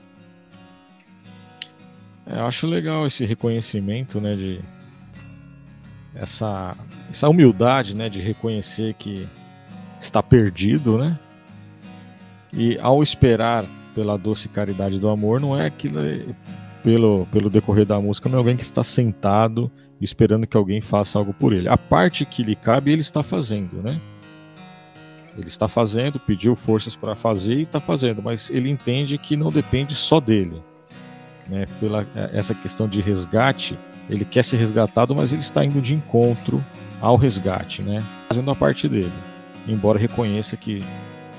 É, 2.27 2.41
eu 2.41 2.47
acho 2.47 2.67
legal 2.67 3.07
esse 3.07 3.25
reconhecimento, 3.25 4.21
né, 4.21 4.37
de 4.37 4.61
essa, 6.15 6.77
essa 7.11 7.29
humildade, 7.29 7.97
né, 7.97 8.09
de 8.09 8.21
reconhecer 8.21 8.95
que 8.95 9.27
está 9.99 10.23
perdido, 10.23 10.99
né? 10.99 11.19
E 12.53 12.79
ao 12.79 13.03
esperar 13.03 13.65
pela 13.95 14.17
doce 14.17 14.49
caridade 14.49 14.99
do 14.99 15.09
amor, 15.09 15.41
não 15.41 15.59
é 15.59 15.67
aquilo 15.67 16.01
pelo, 16.83 17.27
pelo 17.31 17.51
decorrer 17.51 17.85
da 17.85 18.01
música, 18.01 18.29
não 18.29 18.37
é 18.37 18.39
alguém 18.39 18.57
que 18.57 18.63
está 18.63 18.83
sentado 18.83 19.71
esperando 20.01 20.47
que 20.47 20.57
alguém 20.57 20.81
faça 20.81 21.19
algo 21.19 21.33
por 21.33 21.53
ele. 21.53 21.69
A 21.69 21.77
parte 21.77 22.25
que 22.25 22.43
lhe 22.43 22.55
cabe, 22.55 22.93
ele 22.93 23.01
está 23.01 23.23
fazendo, 23.23 23.83
né? 23.83 24.01
Ele 25.37 25.49
está 25.49 25.69
fazendo, 25.69 26.19
pediu 26.19 26.57
forças 26.57 26.97
para 26.97 27.15
fazer 27.15 27.55
e 27.55 27.63
está 27.63 27.79
fazendo, 27.79 28.23
mas 28.23 28.51
ele 28.51 28.69
entende 28.69 29.17
que 29.19 29.37
não 29.37 29.53
depende 29.53 29.95
só 29.95 30.19
dele. 30.19 30.61
Né? 31.49 31.67
Pela 31.79 32.07
é, 32.15 32.31
essa 32.33 32.55
questão 32.55 32.89
de 32.89 33.01
resgate, 33.01 33.79
ele 34.11 34.25
quer 34.25 34.45
ser 34.45 34.57
resgatado, 34.57 35.15
mas 35.15 35.33
ele 35.33 35.41
está 35.41 35.65
indo 35.65 35.81
de 35.81 35.95
encontro 35.95 36.65
ao 37.01 37.17
resgate, 37.17 37.83
né? 37.83 38.03
Fazendo 38.29 38.51
a 38.51 38.55
parte 38.55 38.89
dele, 38.89 39.13
embora 39.67 39.99
reconheça 39.99 40.57
que 40.57 40.83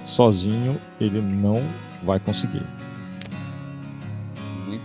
sozinho 0.06 0.80
ele 0.99 1.19
não 1.19 1.62
vai 2.02 2.19
conseguir 2.19 2.63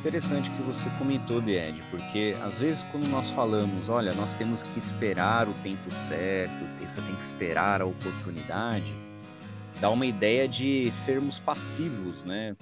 interessante 0.05 0.51
que 0.51 0.63
você 0.63 0.91
comentou, 0.99 1.43
Ed, 1.49 1.83
porque 1.91 2.37
às 2.43 2.61
vezes 2.61 2.83
quando 2.93 3.09
nós 3.09 3.31
falamos, 3.31 3.89
olha, 3.89 4.13
nós 4.13 4.35
temos 4.35 4.63
que 4.63 4.79
esperar 4.79 5.49
o 5.49 5.55
tempo 5.63 5.91
certo, 5.91 6.53
você 6.79 7.01
tem 7.01 7.17
que 7.17 7.23
esperar 7.23 7.81
a 7.81 7.87
oportunidade, 7.87 8.93
dá 9.81 9.89
uma 9.89 10.05
ideia 10.05 10.47
de 10.47 10.93
sermos 10.93 11.41
passivos, 11.41 12.23
né? 12.23 12.55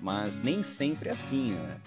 Mas 0.00 0.40
nem 0.40 0.60
sempre 0.64 1.08
é 1.08 1.12
assim, 1.12 1.52
né? 1.52 1.80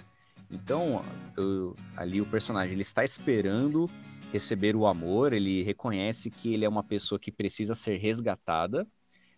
Então, 0.49 1.03
eu, 1.35 1.75
ali 1.97 2.21
o 2.21 2.25
personagem, 2.25 2.71
ele 2.71 2.81
está 2.81 3.03
esperando 3.03 3.89
receber 4.31 4.77
o 4.77 4.87
amor, 4.87 5.33
ele 5.33 5.61
reconhece 5.61 6.31
que 6.31 6.53
ele 6.53 6.63
é 6.63 6.69
uma 6.69 6.83
pessoa 6.83 7.19
que 7.19 7.33
precisa 7.33 7.75
ser 7.75 7.97
resgatada, 7.97 8.87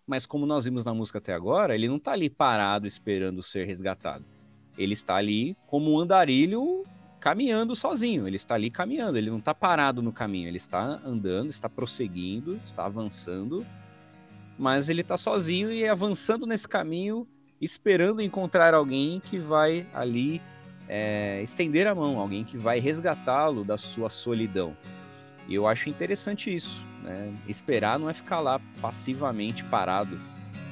mas 0.06 0.28
como 0.28 0.46
nós 0.46 0.66
vimos 0.66 0.86
na 0.86 0.94
música 0.94 1.18
até 1.18 1.34
agora, 1.34 1.74
ele 1.74 1.88
não 1.88 1.98
está 1.98 2.12
ali 2.12 2.30
parado 2.30 2.86
esperando 2.86 3.42
ser 3.42 3.66
resgatado 3.66 4.37
ele 4.78 4.94
está 4.94 5.16
ali 5.16 5.58
como 5.66 5.92
um 5.92 6.00
andarilho 6.00 6.84
caminhando 7.20 7.76
sozinho. 7.76 8.28
Ele 8.28 8.36
está 8.36 8.56
ali 8.56 8.70
caminhando, 8.70 9.18
ele 9.18 9.30
não 9.30 9.40
está 9.40 9.54
parado 9.54 10.02
no 10.02 10.12
caminho, 10.12 10.48
ele 10.48 10.58
está 10.58 11.02
andando, 11.04 11.50
está 11.50 11.68
prosseguindo, 11.68 12.60
está 12.64 12.86
avançando, 12.86 13.66
mas 14.58 14.90
ele 14.90 15.02
está 15.02 15.18
sozinho 15.18 15.72
e 15.72 15.88
avançando 15.88 16.46
nesse 16.46 16.68
caminho, 16.68 17.28
esperando 17.60 18.22
encontrar 18.22 18.74
alguém 18.74 19.20
que 19.20 19.40
vai 19.40 19.86
ali 19.94 20.42
é, 20.88 21.42
estender 21.42 21.88
a 21.88 21.96
mão, 21.96 22.20
alguém 22.20 22.44
que 22.44 22.58
vai 22.58 22.80
resgatá-lo 22.80 23.64
da 23.64 23.78
sua 23.78 24.10
solidão. 24.10 24.76
E 25.48 25.56
eu 25.56 25.68
acho 25.68 25.90
interessante 25.90 26.54
isso. 26.54 26.86
Né? 27.04 27.34
Esperar 27.48 27.98
não 27.98 28.10
é 28.10 28.14
ficar 28.14 28.40
lá 28.40 28.60
passivamente 28.82 29.64
parado, 29.66 30.20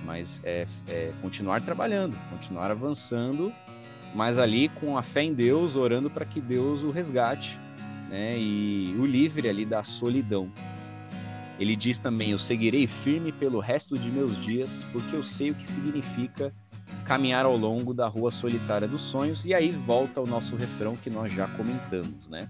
mas 0.04 0.42
é, 0.44 0.66
é 0.88 1.14
continuar 1.22 1.62
trabalhando, 1.62 2.16
continuar 2.30 2.72
avançando 2.72 3.54
mas 4.16 4.40
ali 4.40 4.70
com 4.70 4.98
a 4.98 5.04
fé 5.04 5.24
em 5.24 5.34
Deus, 5.34 5.76
orando 5.76 6.10
para 6.10 6.26
que 6.26 6.40
Deus 6.40 6.84
o 6.84 6.90
resgate 6.90 7.60
né, 8.10 8.40
e 8.40 8.96
o 8.98 9.06
livre 9.06 9.50
ali 9.50 9.66
da 9.66 9.84
solidão. 9.84 10.50
Ele 11.60 11.76
diz 11.76 12.00
também: 12.00 12.32
Eu 12.32 12.40
seguirei 12.40 12.88
firme 12.88 13.32
pelo 13.32 13.60
resto 13.60 13.98
de 13.98 14.10
meus 14.10 14.42
dias, 14.42 14.86
porque 14.92 15.16
eu 15.16 15.22
sei 15.22 15.52
o 15.52 15.56
que 15.56 15.68
significa 15.68 16.54
caminhar 17.04 17.46
ao 17.46 17.58
longo 17.58 17.94
da 17.94 18.08
rua 18.08 18.32
solitária 18.32 18.88
dos 18.88 19.02
sonhos. 19.02 19.44
E 19.46 19.54
aí 19.54 19.72
volta 19.72 20.22
o 20.22 20.26
nosso 20.26 20.56
refrão 20.56 20.96
que 20.96 21.10
nós 21.10 21.32
já 21.32 21.48
comentamos, 21.48 22.30
né? 22.30 22.50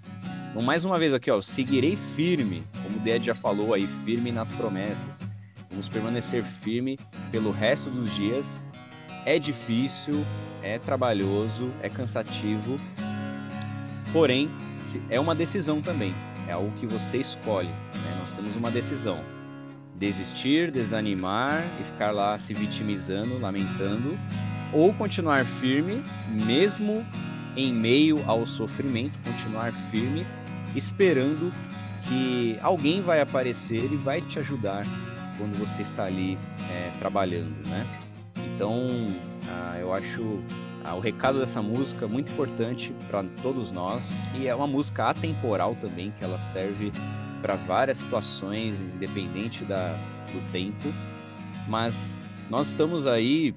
Então, 0.49 0.61
mais 0.61 0.85
uma 0.85 0.97
vez 0.97 1.13
aqui, 1.13 1.29
ó, 1.29 1.41
seguirei 1.41 1.95
firme, 1.95 2.65
como 2.83 2.97
o 2.97 2.99
Ded 2.99 3.25
já 3.25 3.35
falou 3.35 3.73
aí, 3.73 3.87
firme 3.87 4.31
nas 4.31 4.51
promessas. 4.51 5.21
Vamos 5.69 5.89
permanecer 5.89 6.43
firme 6.43 6.97
pelo 7.31 7.51
resto 7.51 7.89
dos 7.89 8.13
dias. 8.15 8.61
É 9.25 9.39
difícil, 9.39 10.23
é 10.61 10.77
trabalhoso, 10.77 11.71
é 11.81 11.89
cansativo, 11.89 12.79
porém 14.13 14.49
é 15.09 15.19
uma 15.19 15.33
decisão 15.33 15.81
também, 15.81 16.13
é 16.47 16.51
algo 16.51 16.71
que 16.73 16.85
você 16.85 17.17
escolhe. 17.17 17.67
Né? 17.67 18.17
Nós 18.19 18.31
temos 18.31 18.55
uma 18.55 18.69
decisão: 18.69 19.19
desistir, 19.95 20.69
desanimar 20.69 21.63
e 21.81 21.83
ficar 21.85 22.11
lá 22.11 22.37
se 22.37 22.53
vitimizando, 22.53 23.39
lamentando, 23.39 24.15
ou 24.71 24.93
continuar 24.93 25.43
firme, 25.43 26.03
mesmo 26.45 27.03
em 27.57 27.73
meio 27.73 28.23
ao 28.27 28.45
sofrimento, 28.45 29.17
continuar 29.23 29.71
firme, 29.71 30.23
esperando 30.75 31.51
que 32.07 32.59
alguém 32.61 33.01
vai 33.01 33.21
aparecer 33.21 33.91
e 33.91 33.95
vai 33.95 34.21
te 34.21 34.37
ajudar 34.37 34.85
quando 35.37 35.57
você 35.57 35.81
está 35.81 36.03
ali 36.03 36.37
é, 36.69 36.91
trabalhando, 36.99 37.55
né? 37.67 37.85
Então, 38.55 38.85
ah, 39.49 39.77
eu 39.81 39.93
acho 39.93 40.39
ah, 40.85 40.95
o 40.95 41.01
recado 41.01 41.39
dessa 41.39 41.61
música 41.61 42.07
muito 42.07 42.31
importante 42.31 42.95
para 43.09 43.21
todos 43.43 43.69
nós 43.69 44.23
e 44.33 44.47
é 44.47 44.55
uma 44.55 44.65
música 44.65 45.09
atemporal 45.09 45.75
também, 45.75 46.09
que 46.17 46.23
ela 46.23 46.39
serve 46.39 46.89
para 47.41 47.55
várias 47.55 47.97
situações, 47.97 48.79
independente 48.79 49.65
da, 49.65 49.99
do 50.31 50.51
tempo. 50.53 50.87
Mas 51.67 52.19
nós 52.49 52.67
estamos 52.67 53.05
aí 53.05 53.53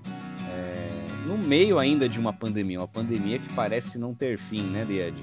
é, 0.51 0.89
no 1.29 1.39
meio 1.39 1.79
ainda 1.79 2.09
de 2.09 2.19
uma 2.19 2.33
pandemia, 2.33 2.81
uma 2.81 2.89
pandemia 2.89 3.39
que 3.39 3.53
parece 3.53 4.01
não 4.01 4.13
ter 4.13 4.37
fim, 4.37 4.63
né, 4.63 4.85
Died? 4.85 5.15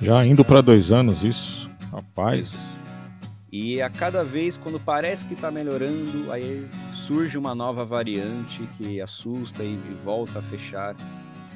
Já 0.00 0.24
indo 0.24 0.44
para 0.44 0.60
dois 0.60 0.92
anos 0.92 1.24
isso, 1.24 1.68
rapaz. 1.90 2.54
E 3.50 3.82
a 3.82 3.90
cada 3.90 4.22
vez, 4.22 4.56
quando 4.56 4.78
parece 4.78 5.26
que 5.26 5.34
está 5.34 5.50
melhorando, 5.50 6.30
aí 6.30 6.66
surge 6.92 7.38
uma 7.38 7.54
nova 7.54 7.84
variante 7.84 8.68
que 8.76 9.00
assusta 9.00 9.64
e 9.64 9.76
volta 10.04 10.38
a 10.38 10.42
fechar 10.42 10.94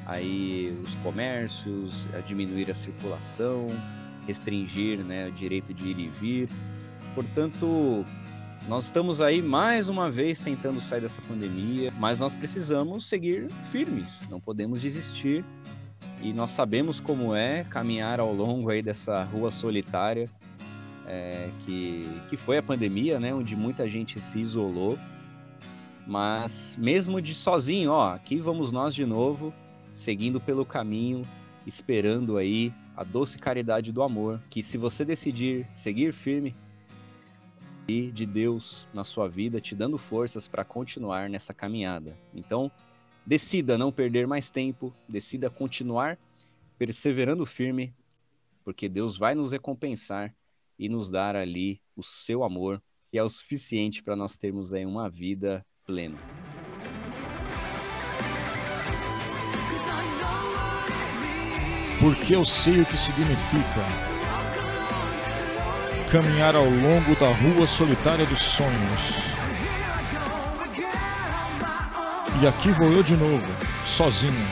aí 0.07 0.77
os 0.83 0.95
comércios, 0.97 2.09
a 2.15 2.21
diminuir 2.21 2.71
a 2.71 2.75
circulação, 2.75 3.67
restringir 4.27 4.99
né, 4.99 5.29
o 5.29 5.33
direito 5.33 5.75
de 5.75 5.89
ir 5.89 5.99
e 5.99 6.09
vir. 6.09 6.49
Portanto, 7.15 8.05
nós 8.69 8.85
estamos 8.85 9.21
aí 9.21 9.43
mais 9.43 9.89
uma 9.89 10.11
vez 10.11 10.41
tentando 10.41 10.81
sair 10.81 11.01
dessa 11.01 11.21
pandemia, 11.23 11.93
mas 11.99 12.19
nós 12.19 12.35
precisamos 12.35 13.09
seguir 13.09 13.51
firmes, 13.71 14.27
não 14.31 14.41
podemos 14.41 14.81
desistir. 14.81 15.45
E 16.23 16.33
nós 16.33 16.51
sabemos 16.51 16.99
como 16.99 17.35
é 17.35 17.65
caminhar 17.65 18.21
ao 18.21 18.33
longo 18.33 18.71
aí 18.71 18.83
dessa 18.83 19.23
rua 19.25 19.51
solitária 19.51 20.31
é, 21.07 21.51
que, 21.61 22.09
que 22.29 22.37
foi 22.37 22.59
a 22.59 22.63
pandemia, 22.63 23.21
né, 23.21 23.35
onde 23.35 23.55
muita 23.55 23.89
gente 23.89 24.21
se 24.21 24.41
isolou. 24.41 24.99
Mas 26.07 26.77
mesmo 26.79 27.21
de 27.21 27.35
sozinho, 27.35 27.91
ó, 27.91 28.15
aqui 28.15 28.39
vamos 28.39 28.71
nós 28.71 28.95
de 28.95 29.05
novo, 29.05 29.53
seguindo 29.93 30.41
pelo 30.41 30.65
caminho, 30.65 31.23
esperando 31.67 32.37
aí 32.37 32.73
a 32.97 33.03
doce 33.03 33.39
caridade 33.39 33.91
do 33.91 34.03
amor, 34.03 34.41
que 34.49 34.63
se 34.63 34.79
você 34.79 35.05
decidir 35.05 35.69
seguir 35.75 36.15
firme 36.15 36.55
e 37.89 38.11
de 38.13 38.25
Deus 38.25 38.87
na 38.95 39.03
sua 39.03 39.29
vida, 39.29 39.61
te 39.61 39.75
dando 39.75 39.99
forças 39.99 40.49
para 40.49 40.65
continuar 40.65 41.29
nessa 41.29 41.53
caminhada. 41.53 42.17
Então, 42.33 42.71
decida 43.25 43.77
não 43.77 43.91
perder 43.91 44.27
mais 44.27 44.49
tempo, 44.49 44.95
decida 45.09 45.51
continuar 45.51 46.19
perseverando 46.79 47.45
firme, 47.45 47.93
porque 48.65 48.89
Deus 48.89 49.17
vai 49.17 49.35
nos 49.35 49.53
recompensar 49.53 50.35
e 50.79 50.89
nos 50.89 51.11
dar 51.11 51.35
ali 51.35 51.81
o 51.97 52.03
seu 52.03 52.45
amor, 52.45 52.83
que 53.11 53.19
é 53.19 53.23
o 53.23 53.29
suficiente 53.29 54.03
para 54.03 54.15
nós 54.15 54.37
termos 54.37 54.73
aí 54.73 54.85
uma 54.85 55.09
vida 55.09 55.65
plena. 55.87 56.17
Porque 62.01 62.35
eu 62.35 62.45
sei 62.45 62.81
o 62.81 62.85
que 62.85 62.97
significa 62.97 63.85
caminhar 66.11 66.57
ao 66.57 66.65
longo 66.65 67.15
da 67.15 67.29
rua 67.29 67.69
solitária 67.69 68.27
dos 68.27 68.43
sonhos. 68.43 69.37
E 72.43 72.47
aqui 72.49 72.71
vou 72.73 72.91
eu 72.91 73.05
de 73.05 73.17
novo, 73.17 73.47
sozinho, 73.85 74.47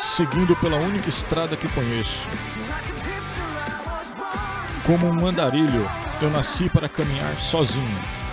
seguindo 0.00 0.54
pela 0.56 0.76
única 0.76 1.08
estrada 1.10 1.56
que 1.56 1.68
conheço 1.68 2.26
Como 4.86 5.06
um 5.08 5.26
andarilho, 5.26 5.90
eu 6.22 6.30
nasci 6.30 6.70
para 6.70 6.88
caminhar 6.88 7.36
sozinho. 7.36 8.23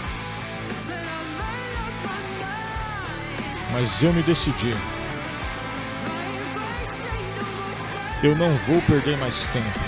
Mas 3.71 4.03
eu 4.03 4.11
me 4.11 4.21
decidi. 4.21 4.75
Eu 8.21 8.35
não 8.35 8.55
vou 8.57 8.81
perder 8.81 9.17
mais 9.17 9.45
tempo. 9.47 9.79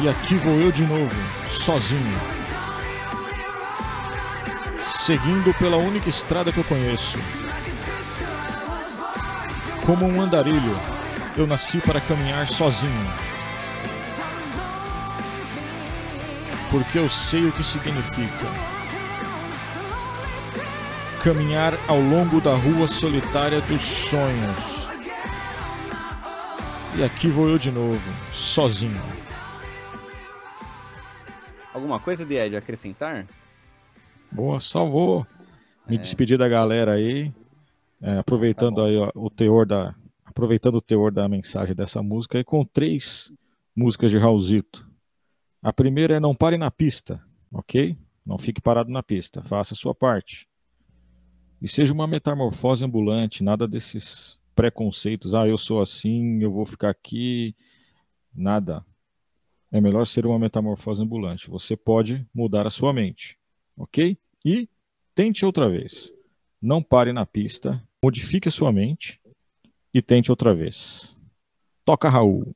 E 0.00 0.08
aqui 0.08 0.36
vou 0.36 0.60
eu 0.60 0.70
de 0.70 0.84
novo, 0.84 1.16
sozinho. 1.48 2.20
Seguindo 4.84 5.54
pela 5.54 5.78
única 5.78 6.08
estrada 6.08 6.52
que 6.52 6.58
eu 6.58 6.64
conheço. 6.64 7.18
Como 9.86 10.06
um 10.06 10.20
andarilho, 10.20 10.78
eu 11.36 11.46
nasci 11.46 11.78
para 11.78 12.00
caminhar 12.00 12.46
sozinho. 12.46 13.12
Porque 16.70 16.98
eu 16.98 17.08
sei 17.08 17.46
o 17.46 17.52
que 17.52 17.62
significa 17.62 18.73
caminhar 21.24 21.72
ao 21.88 21.98
longo 21.98 22.38
da 22.38 22.54
rua 22.54 22.86
solitária 22.86 23.58
dos 23.62 23.80
sonhos. 23.80 24.86
E 26.98 27.02
aqui 27.02 27.28
vou 27.28 27.48
eu 27.48 27.56
de 27.56 27.70
novo, 27.70 28.10
sozinho. 28.30 29.00
Alguma 31.72 31.98
coisa 31.98 32.26
de 32.26 32.34
Ed 32.34 32.54
acrescentar? 32.54 33.26
Boa, 34.30 34.60
só 34.60 34.84
vou 34.84 35.26
me 35.88 35.96
é. 35.96 35.98
despedir 35.98 36.36
da 36.36 36.46
galera 36.46 36.92
aí, 36.92 37.32
é, 38.02 38.18
aproveitando 38.18 38.76
tá 38.76 38.84
aí 38.84 38.98
ó, 38.98 39.10
o 39.14 39.30
teor 39.30 39.64
da 39.64 39.94
aproveitando 40.26 40.74
o 40.74 40.82
teor 40.82 41.10
da 41.10 41.26
mensagem 41.26 41.74
dessa 41.74 42.02
música 42.02 42.38
e 42.38 42.44
com 42.44 42.66
três 42.66 43.32
músicas 43.74 44.10
de 44.10 44.18
Raulzito. 44.18 44.86
A 45.62 45.72
primeira 45.72 46.16
é 46.16 46.20
Não 46.20 46.34
Pare 46.34 46.58
na 46.58 46.70
Pista, 46.70 47.18
ok? 47.50 47.96
Não 48.26 48.36
fique 48.36 48.60
parado 48.60 48.90
na 48.90 49.02
pista, 49.02 49.42
faça 49.42 49.72
a 49.72 49.76
sua 49.76 49.94
parte. 49.94 50.46
E 51.64 51.68
seja 51.68 51.94
uma 51.94 52.06
metamorfose 52.06 52.84
ambulante, 52.84 53.42
nada 53.42 53.66
desses 53.66 54.38
preconceitos, 54.54 55.34
ah, 55.34 55.48
eu 55.48 55.56
sou 55.56 55.80
assim, 55.80 56.42
eu 56.42 56.52
vou 56.52 56.66
ficar 56.66 56.90
aqui, 56.90 57.56
nada. 58.34 58.84
É 59.72 59.80
melhor 59.80 60.06
ser 60.06 60.26
uma 60.26 60.38
metamorfose 60.38 61.00
ambulante. 61.00 61.48
Você 61.48 61.74
pode 61.74 62.28
mudar 62.34 62.66
a 62.66 62.70
sua 62.70 62.92
mente, 62.92 63.38
ok? 63.78 64.18
E 64.44 64.68
tente 65.14 65.46
outra 65.46 65.70
vez. 65.70 66.12
Não 66.60 66.82
pare 66.82 67.14
na 67.14 67.24
pista, 67.24 67.82
modifique 68.02 68.46
a 68.46 68.52
sua 68.52 68.70
mente 68.70 69.18
e 69.94 70.02
tente 70.02 70.30
outra 70.30 70.54
vez. 70.54 71.16
Toca 71.82 72.10
Raul. 72.10 72.54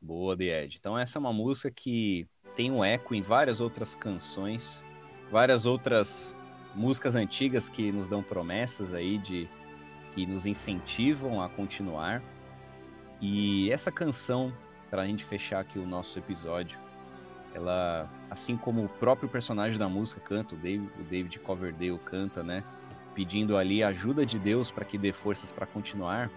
Boa, 0.00 0.34
Ed. 0.42 0.78
Então 0.80 0.98
essa 0.98 1.16
é 1.16 1.20
uma 1.20 1.32
música 1.32 1.70
que 1.70 2.26
tem 2.56 2.72
um 2.72 2.84
eco 2.84 3.14
em 3.14 3.22
várias 3.22 3.60
outras 3.60 3.94
canções, 3.94 4.84
várias 5.30 5.64
outras 5.64 6.34
músicas 6.74 7.16
antigas 7.16 7.68
que 7.68 7.90
nos 7.92 8.08
dão 8.08 8.22
promessas 8.22 8.94
aí 8.94 9.18
de 9.18 9.48
que 10.14 10.26
nos 10.26 10.46
incentivam 10.46 11.42
a 11.42 11.48
continuar. 11.48 12.22
E 13.20 13.70
essa 13.70 13.92
canção, 13.92 14.52
para 14.90 15.02
a 15.02 15.06
gente 15.06 15.24
fechar 15.24 15.60
aqui 15.60 15.78
o 15.78 15.86
nosso 15.86 16.18
episódio, 16.18 16.78
ela, 17.54 18.08
assim 18.30 18.56
como 18.56 18.84
o 18.84 18.88
próprio 18.88 19.28
personagem 19.28 19.78
da 19.78 19.88
música 19.88 20.20
canta, 20.20 20.54
o 20.54 20.58
David, 20.58 20.90
o 20.98 21.02
David 21.04 21.38
Coverdale 21.40 21.98
canta, 21.98 22.42
né, 22.42 22.64
pedindo 23.14 23.56
ali 23.56 23.82
a 23.82 23.88
ajuda 23.88 24.24
de 24.24 24.38
Deus 24.38 24.70
para 24.70 24.84
que 24.84 24.96
dê 24.96 25.12
forças 25.12 25.50
para 25.50 25.66
continuar. 25.66 26.30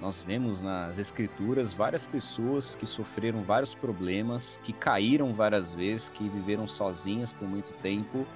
Nós 0.00 0.20
vemos 0.20 0.60
nas 0.60 0.98
escrituras 0.98 1.72
várias 1.72 2.06
pessoas 2.06 2.74
que 2.74 2.86
sofreram 2.86 3.42
vários 3.42 3.74
problemas, 3.74 4.60
que 4.64 4.72
caíram 4.72 5.32
várias 5.32 5.72
vezes, 5.72 6.08
que 6.08 6.28
viveram 6.28 6.66
sozinhas 6.66 7.32
por 7.32 7.48
muito 7.48 7.72
tempo 7.80 8.26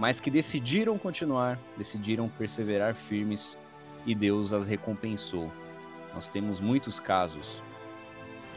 mas 0.00 0.18
que 0.18 0.30
decidiram 0.30 0.96
continuar, 0.96 1.58
decidiram 1.76 2.26
perseverar 2.26 2.94
firmes 2.94 3.58
e 4.06 4.14
Deus 4.14 4.50
as 4.50 4.66
recompensou. 4.66 5.52
Nós 6.14 6.26
temos 6.26 6.58
muitos 6.58 6.98
casos. 6.98 7.62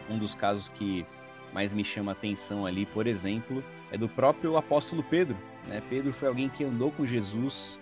Um 0.10 0.18
dos 0.18 0.34
casos 0.34 0.70
que 0.70 1.06
mais 1.52 1.74
me 1.74 1.84
chama 1.84 2.12
a 2.12 2.14
atenção 2.14 2.66
ali, 2.66 2.86
por 2.86 3.08
exemplo, 3.08 3.62
é 3.92 3.98
do 3.98 4.08
próprio 4.08 4.56
apóstolo 4.56 5.04
Pedro. 5.04 5.36
Né? 5.68 5.84
Pedro 5.90 6.14
foi 6.14 6.30
alguém 6.30 6.48
que 6.48 6.64
andou 6.64 6.92
com 6.92 7.06
Jesus 7.06 7.78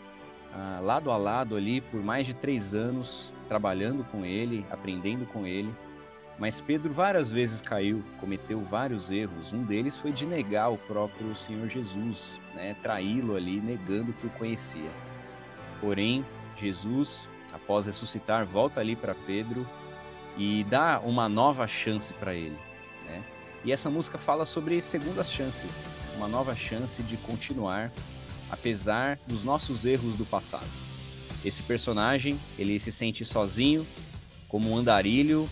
ah, 0.55 0.79
lado 0.81 1.11
a 1.11 1.17
lado 1.17 1.55
ali 1.55 1.81
por 1.81 2.01
mais 2.01 2.25
de 2.25 2.33
três 2.33 2.73
anos, 2.73 3.31
trabalhando 3.47 4.03
com 4.05 4.25
ele, 4.25 4.65
aprendendo 4.71 5.27
com 5.27 5.45
ele. 5.45 5.71
Mas 6.41 6.59
Pedro 6.59 6.91
várias 6.91 7.31
vezes 7.31 7.61
caiu, 7.61 8.03
cometeu 8.19 8.61
vários 8.61 9.11
erros. 9.11 9.53
Um 9.53 9.63
deles 9.63 9.99
foi 9.99 10.11
de 10.11 10.25
negar 10.25 10.69
o 10.69 10.77
próprio 10.77 11.35
Senhor 11.35 11.69
Jesus, 11.69 12.39
né? 12.55 12.75
traí-lo 12.81 13.35
ali, 13.35 13.61
negando 13.61 14.11
que 14.11 14.25
o 14.25 14.29
conhecia. 14.31 14.89
Porém, 15.79 16.25
Jesus, 16.57 17.29
após 17.53 17.85
ressuscitar, 17.85 18.43
volta 18.43 18.79
ali 18.79 18.95
para 18.95 19.13
Pedro 19.13 19.69
e 20.35 20.65
dá 20.67 20.99
uma 21.01 21.29
nova 21.29 21.67
chance 21.67 22.11
para 22.11 22.33
ele. 22.33 22.57
Né? 23.05 23.23
E 23.63 23.71
essa 23.71 23.91
música 23.91 24.17
fala 24.17 24.43
sobre 24.43 24.81
segundas 24.81 25.31
chances, 25.31 25.89
uma 26.17 26.27
nova 26.27 26.55
chance 26.55 27.03
de 27.03 27.17
continuar, 27.17 27.91
apesar 28.49 29.19
dos 29.27 29.43
nossos 29.43 29.85
erros 29.85 30.15
do 30.15 30.25
passado. 30.25 30.65
Esse 31.45 31.61
personagem, 31.61 32.39
ele 32.57 32.79
se 32.79 32.91
sente 32.91 33.23
sozinho, 33.23 33.85
como 34.49 34.71
um 34.71 34.77
andarilho 34.77 35.47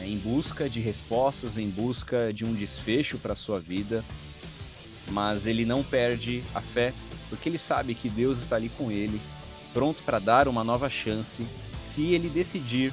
é, 0.00 0.06
em 0.06 0.18
busca 0.18 0.68
de 0.68 0.80
respostas, 0.80 1.58
em 1.58 1.68
busca 1.68 2.32
de 2.32 2.44
um 2.44 2.54
desfecho 2.54 3.18
para 3.18 3.34
sua 3.34 3.60
vida, 3.60 4.04
mas 5.10 5.46
ele 5.46 5.64
não 5.64 5.82
perde 5.82 6.42
a 6.54 6.60
fé, 6.60 6.92
porque 7.28 7.48
ele 7.48 7.58
sabe 7.58 7.94
que 7.94 8.08
Deus 8.08 8.40
está 8.40 8.56
ali 8.56 8.68
com 8.68 8.90
ele, 8.90 9.20
pronto 9.72 10.02
para 10.02 10.18
dar 10.18 10.48
uma 10.48 10.64
nova 10.64 10.88
chance, 10.88 11.46
se 11.76 12.12
ele 12.14 12.28
decidir 12.28 12.92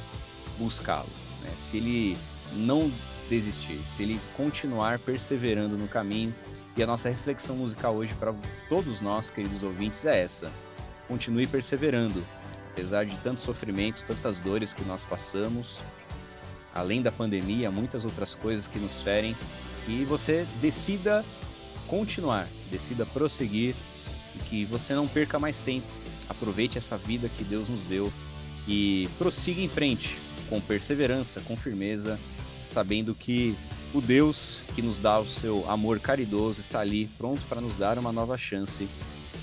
buscá-lo, 0.58 1.10
né? 1.42 1.54
se 1.58 1.78
ele 1.78 2.18
não 2.54 2.92
desistir, 3.30 3.80
se 3.86 4.04
ele 4.04 4.20
continuar 4.36 5.00
perseverando 5.00 5.78
no 5.78 5.88
caminho. 5.88 6.36
E 6.76 6.82
a 6.82 6.88
nossa 6.88 7.10
reflexão 7.10 7.56
musical 7.58 7.96
hoje 7.96 8.14
para 8.16 8.34
todos 8.70 9.02
nós, 9.02 9.30
queridos 9.30 9.62
ouvintes, 9.62 10.06
é 10.06 10.22
essa: 10.22 10.50
continue 11.08 11.46
perseverando, 11.46 12.24
apesar 12.72 13.06
de 13.06 13.16
tanto 13.18 13.42
sofrimento, 13.42 14.06
tantas 14.06 14.40
dores 14.40 14.74
que 14.74 14.84
nós 14.84 15.06
passamos, 15.06 15.80
além 16.74 17.02
da 17.02 17.12
pandemia, 17.12 17.72
muitas 17.72 18.06
outras 18.06 18.36
coisas 18.36 18.68
que 18.68 18.80
nos 18.80 19.02
ferem, 19.02 19.36
e 19.88 20.06
você 20.06 20.46
decida 20.62 21.26
continuar, 21.88 22.48
decida 22.70 23.06
prosseguir 23.06 23.76
e 24.36 24.40
que 24.44 24.66
você 24.66 24.94
não 24.94 25.08
perca 25.08 25.38
mais 25.38 25.60
tempo. 25.60 25.88
Aproveite 26.30 26.78
essa 26.78 26.98
vida 26.98 27.30
que 27.30 27.44
Deus 27.44 27.68
nos 27.68 27.84
deu 27.84 28.12
e 28.68 29.10
prossiga 29.18 29.62
em 29.62 29.68
frente 29.68 30.18
com 30.50 30.62
perseverança, 30.62 31.42
com 31.42 31.58
firmeza, 31.58 32.20
sabendo 32.68 33.14
que 33.14 33.56
o 33.94 34.00
Deus 34.00 34.64
que 34.74 34.82
nos 34.82 35.00
dá 35.00 35.20
o 35.20 35.28
seu 35.28 35.70
amor 35.70 36.00
caridoso 36.00 36.62
está 36.62 36.80
ali 36.80 37.08
pronto 37.18 37.42
para 37.48 37.60
nos 37.60 37.76
dar 37.76 37.98
uma 37.98 38.12
nova 38.12 38.38
chance 38.38 38.88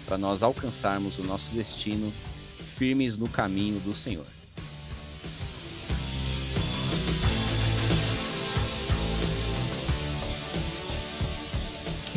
para 0.06 0.16
nós 0.16 0.42
alcançarmos 0.42 1.18
o 1.18 1.22
nosso 1.22 1.52
destino 1.54 2.10
firmes 2.76 3.18
no 3.18 3.28
caminho 3.28 3.78
do 3.80 3.94
Senhor. 3.94 4.37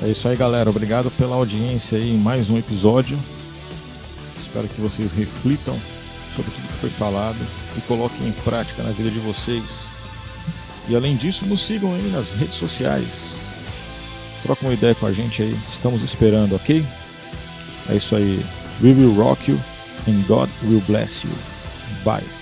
É 0.01 0.09
isso 0.09 0.27
aí, 0.27 0.35
galera. 0.35 0.69
Obrigado 0.69 1.11
pela 1.11 1.35
audiência 1.35 1.97
aí 1.97 2.09
em 2.09 2.17
mais 2.17 2.49
um 2.49 2.57
episódio. 2.57 3.19
Espero 4.39 4.67
que 4.67 4.81
vocês 4.81 5.13
reflitam 5.13 5.75
sobre 6.35 6.51
tudo 6.51 6.67
que 6.67 6.79
foi 6.79 6.89
falado 6.89 7.37
e 7.77 7.81
coloquem 7.81 8.27
em 8.27 8.31
prática 8.31 8.81
na 8.81 8.91
vida 8.91 9.11
de 9.11 9.19
vocês. 9.19 9.85
E 10.89 10.95
além 10.95 11.15
disso, 11.15 11.45
nos 11.45 11.65
sigam 11.65 11.93
aí 11.93 12.09
nas 12.11 12.31
redes 12.33 12.55
sociais. 12.55 13.35
Troca 14.41 14.65
uma 14.65 14.73
ideia 14.73 14.95
com 14.95 15.05
a 15.05 15.11
gente 15.11 15.43
aí. 15.43 15.57
Estamos 15.69 16.01
esperando, 16.01 16.55
ok? 16.55 16.83
É 17.89 17.95
isso 17.95 18.15
aí. 18.15 18.43
We 18.81 18.93
will 18.93 19.13
rock 19.13 19.51
you 19.51 19.59
and 20.07 20.23
God 20.27 20.49
will 20.63 20.81
bless 20.87 21.25
you. 21.27 21.33
Bye. 22.03 22.40